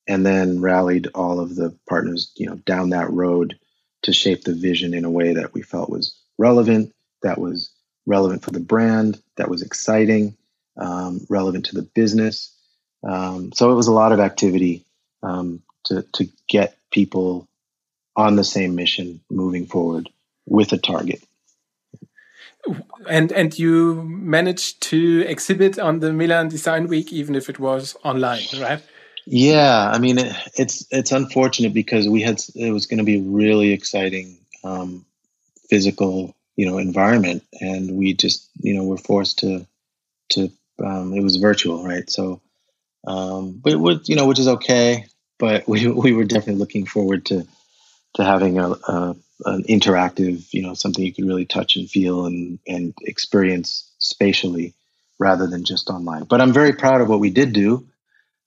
and 0.06 0.24
then 0.24 0.60
rallied 0.60 1.08
all 1.14 1.40
of 1.40 1.56
the 1.56 1.76
partners, 1.88 2.32
you 2.36 2.46
know, 2.46 2.56
down 2.66 2.90
that 2.90 3.10
road 3.10 3.58
to 4.04 4.12
shape 4.12 4.44
the 4.44 4.54
vision 4.54 4.94
in 4.94 5.04
a 5.04 5.10
way 5.10 5.34
that 5.34 5.52
we 5.52 5.62
felt 5.62 5.90
was 5.90 6.14
relevant, 6.38 6.92
that 7.22 7.38
was 7.38 7.70
relevant 8.06 8.42
for 8.42 8.50
the 8.50 8.60
brand, 8.60 9.20
that 9.36 9.48
was 9.48 9.62
exciting, 9.62 10.36
um, 10.76 11.26
relevant 11.28 11.66
to 11.66 11.74
the 11.74 11.82
business. 11.82 12.54
Um, 13.02 13.52
so 13.52 13.70
it 13.70 13.74
was 13.74 13.86
a 13.86 13.92
lot 13.92 14.12
of 14.12 14.20
activity 14.20 14.84
um, 15.22 15.62
to 15.84 16.02
to 16.14 16.28
get 16.48 16.76
people 16.90 17.48
on 18.16 18.36
the 18.36 18.44
same 18.44 18.74
mission 18.74 19.20
moving 19.30 19.66
forward 19.66 20.08
with 20.46 20.72
a 20.72 20.78
target. 20.78 21.22
And 23.08 23.32
and 23.32 23.58
you 23.58 24.02
managed 24.04 24.80
to 24.90 25.24
exhibit 25.26 25.78
on 25.78 26.00
the 26.00 26.12
Milan 26.12 26.48
Design 26.48 26.88
Week, 26.88 27.12
even 27.12 27.34
if 27.34 27.50
it 27.50 27.58
was 27.58 27.96
online, 28.04 28.42
right? 28.58 28.82
Yeah, 29.26 29.90
I 29.92 29.98
mean 29.98 30.18
it, 30.18 30.34
it's 30.56 30.86
it's 30.90 31.12
unfortunate 31.12 31.72
because 31.72 32.08
we 32.08 32.22
had 32.22 32.40
it 32.54 32.70
was 32.72 32.86
going 32.86 32.98
to 32.98 33.04
be 33.04 33.18
a 33.18 33.22
really 33.22 33.70
exciting 33.72 34.38
um, 34.62 35.04
physical 35.70 36.36
you 36.56 36.66
know 36.66 36.78
environment, 36.78 37.44
and 37.60 37.96
we 37.96 38.14
just 38.14 38.48
you 38.60 38.74
know 38.74 38.84
were 38.84 38.98
forced 38.98 39.40
to 39.40 39.66
to 40.30 40.50
um, 40.84 41.14
it 41.14 41.22
was 41.22 41.36
virtual, 41.36 41.84
right? 41.84 42.08
So, 42.10 42.40
um, 43.06 43.60
but 43.62 43.78
would 43.78 44.08
you 44.08 44.16
know 44.16 44.26
which 44.26 44.40
is 44.40 44.48
okay, 44.48 45.06
but 45.38 45.68
we 45.68 45.86
we 45.88 46.12
were 46.12 46.24
definitely 46.24 46.60
looking 46.60 46.86
forward 46.86 47.26
to 47.26 47.46
to 48.14 48.24
having 48.24 48.58
a, 48.58 48.70
a 48.70 49.16
an 49.46 49.64
interactive, 49.64 50.46
you 50.52 50.62
know, 50.62 50.74
something 50.74 51.04
you 51.04 51.12
could 51.12 51.26
really 51.26 51.44
touch 51.46 51.76
and 51.76 51.90
feel 51.90 52.26
and 52.26 52.58
and 52.66 52.94
experience 53.02 53.90
spatially 53.98 54.74
rather 55.18 55.46
than 55.46 55.64
just 55.64 55.90
online. 55.90 56.24
But 56.24 56.40
I'm 56.40 56.52
very 56.52 56.72
proud 56.74 57.00
of 57.00 57.08
what 57.08 57.20
we 57.20 57.30
did 57.30 57.52
do, 57.52 57.86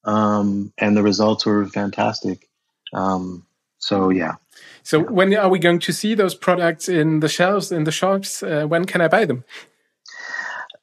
um, 0.07 0.73
and 0.77 0.95
the 0.95 1.03
results 1.03 1.45
were 1.45 1.67
fantastic. 1.67 2.49
Um, 2.93 3.45
so 3.77 4.09
yeah. 4.09 4.35
So 4.81 4.99
yeah. 4.99 5.05
when 5.05 5.35
are 5.35 5.49
we 5.49 5.59
going 5.59 5.79
to 5.79 5.91
see 5.91 6.15
those 6.15 6.33
products 6.33 6.89
in 6.89 7.19
the 7.19 7.29
shelves 7.29 7.71
in 7.71 7.83
the 7.83 7.91
shops? 7.91 8.41
Uh, 8.41 8.65
when 8.65 8.85
can 8.85 9.01
I 9.01 9.09
buy 9.09 9.25
them? 9.25 9.43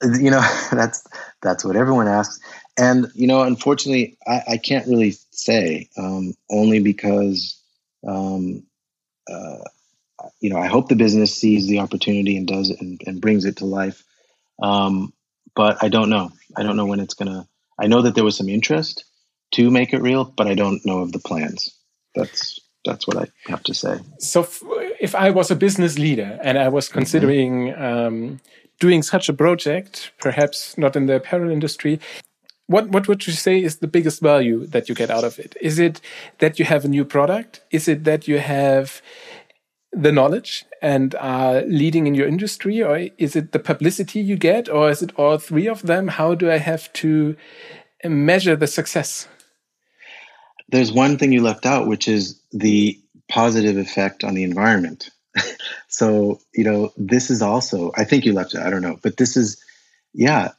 You 0.02 0.30
know, 0.30 0.42
that's 0.70 1.06
that's 1.42 1.64
what 1.64 1.76
everyone 1.76 2.06
asks, 2.06 2.38
and 2.78 3.10
you 3.14 3.26
know, 3.26 3.42
unfortunately, 3.42 4.18
I, 4.26 4.42
I 4.52 4.56
can't 4.58 4.86
really 4.86 5.16
say 5.30 5.88
um, 5.96 6.34
only 6.50 6.80
because 6.80 7.58
um, 8.06 8.62
uh, 9.32 9.64
you 10.40 10.50
know, 10.50 10.58
I 10.58 10.66
hope 10.66 10.88
the 10.88 10.96
business 10.96 11.34
sees 11.34 11.66
the 11.66 11.78
opportunity 11.78 12.36
and 12.36 12.46
does 12.46 12.70
it 12.70 12.80
and, 12.80 13.00
and 13.06 13.20
brings 13.20 13.46
it 13.46 13.56
to 13.56 13.64
life. 13.64 14.04
Um, 14.62 15.14
but 15.56 15.82
I 15.82 15.88
don't 15.88 16.10
know. 16.10 16.30
I 16.56 16.62
don't 16.62 16.76
know 16.76 16.86
when 16.86 17.00
it's 17.00 17.14
gonna. 17.14 17.48
I 17.78 17.86
know 17.86 18.02
that 18.02 18.14
there 18.14 18.24
was 18.24 18.36
some 18.36 18.50
interest 18.50 19.04
to 19.54 19.70
make 19.70 19.92
it 19.92 20.02
real, 20.02 20.24
but 20.24 20.46
I 20.46 20.54
don't 20.54 20.84
know 20.84 21.00
of 21.00 21.12
the 21.12 21.18
plans. 21.18 21.74
That's 22.14 22.60
that's 22.84 23.06
what 23.06 23.16
I 23.16 23.26
have 23.50 23.62
to 23.64 23.74
say. 23.74 23.98
So, 24.18 24.46
if 25.00 25.14
I 25.14 25.30
was 25.30 25.50
a 25.50 25.56
business 25.56 25.98
leader 25.98 26.38
and 26.42 26.58
I 26.58 26.68
was 26.68 26.86
mm-hmm. 26.86 26.98
considering 26.98 27.52
mm 27.52 27.74
-hmm. 27.74 28.06
um, 28.06 28.40
doing 28.78 29.04
such 29.04 29.28
a 29.28 29.32
project, 29.32 30.12
perhaps 30.18 30.74
not 30.76 30.96
in 30.96 31.06
the 31.06 31.14
apparel 31.14 31.50
industry, 31.50 31.98
what 32.66 32.84
what 32.94 33.06
would 33.06 33.26
you 33.26 33.36
say 33.36 33.56
is 33.58 33.76
the 33.76 33.90
biggest 33.96 34.20
value 34.20 34.66
that 34.70 34.86
you 34.88 34.96
get 34.96 35.10
out 35.10 35.24
of 35.24 35.38
it? 35.38 35.56
Is 35.60 35.78
it 35.78 36.00
that 36.38 36.58
you 36.58 36.68
have 36.68 36.84
a 36.84 36.90
new 36.90 37.04
product? 37.04 37.62
Is 37.70 37.88
it 37.88 38.04
that 38.04 38.26
you 38.28 38.38
have 38.40 39.02
the 39.96 40.12
knowledge 40.12 40.64
and 40.82 41.14
are 41.14 41.62
leading 41.62 42.06
in 42.06 42.14
your 42.14 42.26
industry 42.26 42.82
or 42.82 43.08
is 43.16 43.36
it 43.36 43.52
the 43.52 43.58
publicity 43.58 44.20
you 44.20 44.36
get 44.36 44.68
or 44.68 44.90
is 44.90 45.02
it 45.02 45.12
all 45.16 45.38
three 45.38 45.68
of 45.68 45.82
them 45.82 46.08
how 46.08 46.34
do 46.34 46.50
i 46.50 46.58
have 46.58 46.92
to 46.92 47.36
measure 48.04 48.56
the 48.56 48.66
success 48.66 49.28
there's 50.68 50.92
one 50.92 51.18
thing 51.18 51.32
you 51.32 51.42
left 51.42 51.66
out 51.66 51.86
which 51.86 52.08
is 52.08 52.40
the 52.52 52.98
positive 53.28 53.76
effect 53.76 54.24
on 54.24 54.34
the 54.34 54.44
environment. 54.44 55.10
So 55.88 56.40
you 56.52 56.64
know 56.64 56.92
this 56.96 57.30
is 57.30 57.40
also 57.40 57.92
i 57.96 58.02
think 58.02 58.24
you 58.24 58.32
left 58.32 58.54
it 58.54 58.60
i 58.60 58.68
don't 58.68 58.82
know 58.82 58.98
but 59.00 59.16
this 59.16 59.36
is 59.36 59.62
yeah 60.12 60.50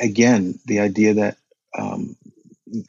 again 0.00 0.58
the 0.66 0.80
idea 0.80 1.14
that 1.14 1.38
um, 1.78 2.16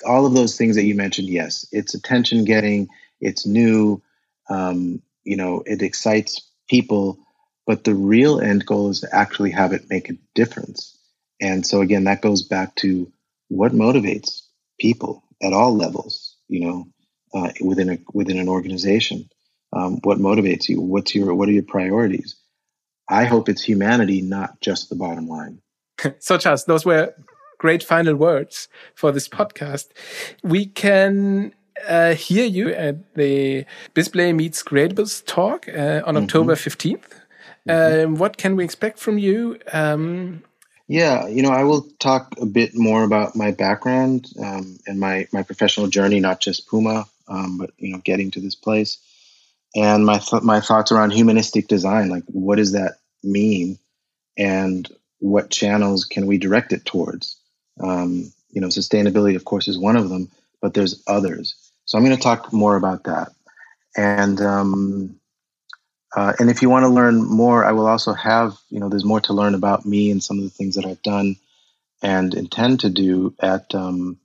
all 0.06 0.26
of 0.26 0.34
those 0.34 0.58
things 0.58 0.76
that 0.76 0.84
you 0.84 0.96
mentioned 0.96 1.30
yes 1.30 1.66
it's 1.72 1.94
attention 1.94 2.44
getting 2.44 2.90
it's 3.22 3.46
new 3.46 4.02
um, 4.50 5.02
you 5.24 5.38
know 5.38 5.64
it 5.66 5.82
excites 5.82 6.42
people 6.70 7.20
but 7.66 7.84
the 7.84 7.96
real 7.96 8.40
end 8.40 8.66
goal 8.66 8.90
is 8.90 9.02
to 9.02 9.16
actually 9.16 9.52
have 9.52 9.74
it 9.74 9.90
make 9.90 10.10
a 10.10 10.18
difference. 10.36 10.98
And 11.42 11.66
so 11.66 11.82
again 11.82 12.06
that 12.06 12.22
goes 12.22 12.42
back 12.42 12.76
to 12.78 13.12
what 13.50 13.74
motivates 13.74 14.42
people 14.80 15.24
at 15.44 15.54
all 15.54 15.76
levels 15.76 16.27
you 16.48 16.66
know 16.66 16.86
uh, 17.34 17.52
within 17.62 17.90
a 17.90 17.98
within 18.14 18.40
an 18.40 18.50
organization 18.50 19.28
um, 19.74 20.00
what 20.04 20.18
motivates 20.18 20.70
you 20.70 20.82
what's 20.82 21.14
your 21.14 21.34
what 21.34 21.50
are 21.50 21.54
your 21.54 21.64
priorities 21.64 22.36
i 23.10 23.26
hope 23.26 23.50
it's 23.50 23.62
humanity 23.62 24.22
not 24.22 24.60
just 24.62 24.90
the 24.90 24.96
bottom 24.96 25.28
line 25.28 25.60
so 26.20 26.38
charles 26.38 26.66
those 26.66 26.86
were 26.86 27.14
great 27.58 27.84
final 27.84 28.16
words 28.16 28.68
for 28.96 29.12
this 29.12 29.28
podcast 29.28 29.88
we 30.44 30.66
can 30.66 31.54
uh, 31.88 32.14
hear 32.16 32.46
you 32.46 32.70
at 32.70 33.14
the 33.16 33.66
Bisplay 33.94 34.34
Meets 34.34 34.64
Creatables 34.64 35.24
talk 35.26 35.68
uh, 35.68 35.72
on 35.72 35.78
mm 35.78 36.04
-hmm. 36.06 36.24
October 36.24 36.56
15th. 36.56 37.10
Mm 37.66 37.76
-hmm. 37.76 38.06
um, 38.06 38.18
what 38.18 38.38
can 38.38 38.56
we 38.56 38.64
expect 38.64 39.00
from 39.00 39.18
you? 39.18 39.58
Um, 39.74 40.42
yeah, 40.88 41.28
you 41.28 41.42
know, 41.42 41.50
I 41.52 41.64
will 41.64 41.88
talk 42.00 42.34
a 42.42 42.46
bit 42.46 42.76
more 42.76 43.04
about 43.04 43.36
my 43.36 43.52
background 43.52 44.28
um, 44.42 44.80
and 44.88 45.00
my, 45.00 45.28
my 45.34 45.44
professional 45.44 45.88
journey, 45.88 46.20
not 46.20 46.40
just 46.40 46.68
Puma, 46.68 47.06
um, 47.28 47.58
but, 47.58 47.72
you 47.78 47.92
know, 47.92 48.00
getting 48.00 48.32
to 48.32 48.40
this 48.40 48.56
place. 48.56 48.98
And 49.76 50.06
my, 50.06 50.18
th 50.20 50.44
my 50.44 50.62
thoughts 50.62 50.92
around 50.92 51.12
humanistic 51.12 51.68
design, 51.68 52.10
like 52.10 52.24
what 52.28 52.56
does 52.56 52.72
that 52.72 53.00
mean? 53.24 53.78
And 54.38 54.90
what 55.20 55.50
channels 55.50 56.06
can 56.06 56.26
we 56.26 56.38
direct 56.38 56.72
it 56.72 56.86
towards? 56.86 57.38
Um, 57.84 58.32
you 58.52 58.62
know, 58.62 58.68
sustainability, 58.68 59.36
of 59.36 59.46
course, 59.46 59.68
is 59.68 59.78
one 59.78 59.98
of 59.98 60.10
them, 60.10 60.32
but 60.62 60.74
there's 60.74 61.04
others. 61.06 61.56
So 61.86 61.98
I'm 61.98 62.06
going 62.06 62.16
to 62.16 62.22
talk 62.22 62.54
more 62.54 62.78
about 62.78 63.04
that. 63.04 63.34
And 63.96 64.40
um, 64.42 65.17
uh, 66.16 66.34
and 66.40 66.50
if 66.50 66.62
you 66.62 66.70
want 66.70 66.84
to 66.84 66.90
learn 66.90 67.24
more, 67.24 67.66
I 67.66 67.72
will 67.72 67.88
also 67.88 68.14
have 68.14 68.58
you 68.70 68.80
know 68.80 68.90
there's 68.90 69.06
more 69.06 69.22
to 69.22 69.34
learn 69.34 69.56
about 69.56 69.86
me 69.86 70.12
and 70.12 70.24
some 70.24 70.38
of 70.38 70.44
the 70.44 70.50
things 70.50 70.76
that 70.76 70.86
I've 70.86 71.02
done 71.02 71.38
and 72.02 72.34
intend 72.34 72.82
to 72.82 72.90
do 72.90 73.34
at 73.40 73.74
um, 73.74 74.18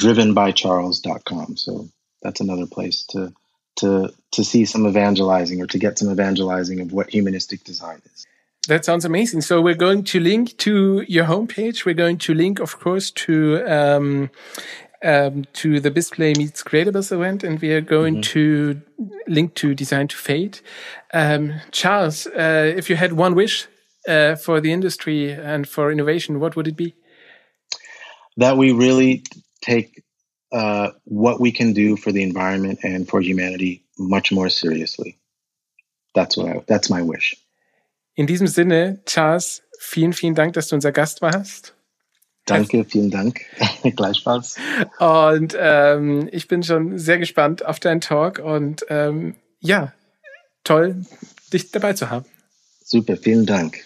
drivenbycharles.com. 0.00 1.56
So 1.56 1.88
that's 2.22 2.40
another 2.40 2.66
place 2.66 3.04
to 3.10 3.32
to 3.76 4.12
to 4.32 4.44
see 4.44 4.64
some 4.64 4.86
evangelizing 4.86 5.60
or 5.60 5.66
to 5.66 5.78
get 5.78 5.98
some 5.98 6.10
evangelizing 6.10 6.80
of 6.80 6.92
what 6.92 7.10
humanistic 7.10 7.64
design 7.64 8.00
is. 8.14 8.26
That 8.68 8.84
sounds 8.84 9.04
amazing. 9.04 9.42
So 9.42 9.60
we're 9.60 9.74
going 9.74 10.04
to 10.04 10.20
link 10.20 10.56
to 10.58 11.04
your 11.06 11.26
homepage. 11.26 11.84
We're 11.84 11.94
going 11.94 12.16
to 12.18 12.32
link, 12.32 12.60
of 12.60 12.78
course, 12.78 13.10
to 13.10 13.62
um, 13.66 14.30
um, 15.04 15.44
to 15.52 15.78
the 15.80 15.90
Bisplay 15.90 16.34
Meets 16.36 16.62
Creatables 16.62 17.12
event, 17.12 17.44
and 17.44 17.60
we 17.60 17.70
are 17.72 17.82
going 17.82 18.16
mm 18.16 18.22
-hmm. 18.22 18.32
to 18.32 18.80
link 19.26 19.54
to 19.54 19.74
Design 19.74 20.06
to 20.06 20.16
Fade. 20.16 20.60
Um, 21.12 21.52
Charles, 21.70 22.26
uh, 22.26 22.76
if 22.76 22.88
you 22.88 22.98
had 22.98 23.12
one 23.12 23.34
wish 23.34 23.68
uh, 24.08 24.36
for 24.36 24.60
the 24.60 24.70
industry 24.70 25.32
and 25.32 25.68
for 25.68 25.90
innovation, 25.90 26.38
what 26.38 26.54
would 26.54 26.66
it 26.66 26.76
be? 26.76 26.94
That 28.36 28.56
we 28.56 28.72
really 28.72 29.22
take 29.60 30.02
uh, 30.52 30.88
what 31.04 31.40
we 31.40 31.52
can 31.52 31.72
do 31.72 31.96
for 31.96 32.12
the 32.12 32.22
environment 32.22 32.84
and 32.84 33.08
for 33.08 33.20
humanity 33.20 33.84
much 33.98 34.32
more 34.32 34.50
seriously. 34.50 35.18
That's 36.14 36.36
what 36.36 36.46
I, 36.48 36.64
that's 36.66 36.88
my 36.88 37.02
wish. 37.02 37.36
In 38.14 38.26
diesem 38.26 38.46
Sinne, 38.46 39.00
Charles, 39.04 39.62
vielen, 39.80 40.12
vielen 40.12 40.34
Dank, 40.34 40.54
dass 40.54 40.68
du 40.68 40.76
unser 40.76 40.92
Gast 40.92 41.20
warst. 41.20 41.73
Danke, 42.46 42.84
vielen 42.84 43.10
Dank. 43.10 43.40
Gleichfalls. 43.96 44.56
Und 44.98 45.56
ähm, 45.58 46.28
ich 46.30 46.46
bin 46.48 46.62
schon 46.62 46.98
sehr 46.98 47.18
gespannt 47.18 47.64
auf 47.64 47.80
deinen 47.80 48.00
Talk 48.00 48.38
und 48.38 48.84
ähm, 48.90 49.34
ja, 49.60 49.92
toll, 50.62 51.04
dich 51.52 51.70
dabei 51.70 51.94
zu 51.94 52.10
haben. 52.10 52.26
Super, 52.82 53.16
vielen 53.16 53.46
Dank. 53.46 53.84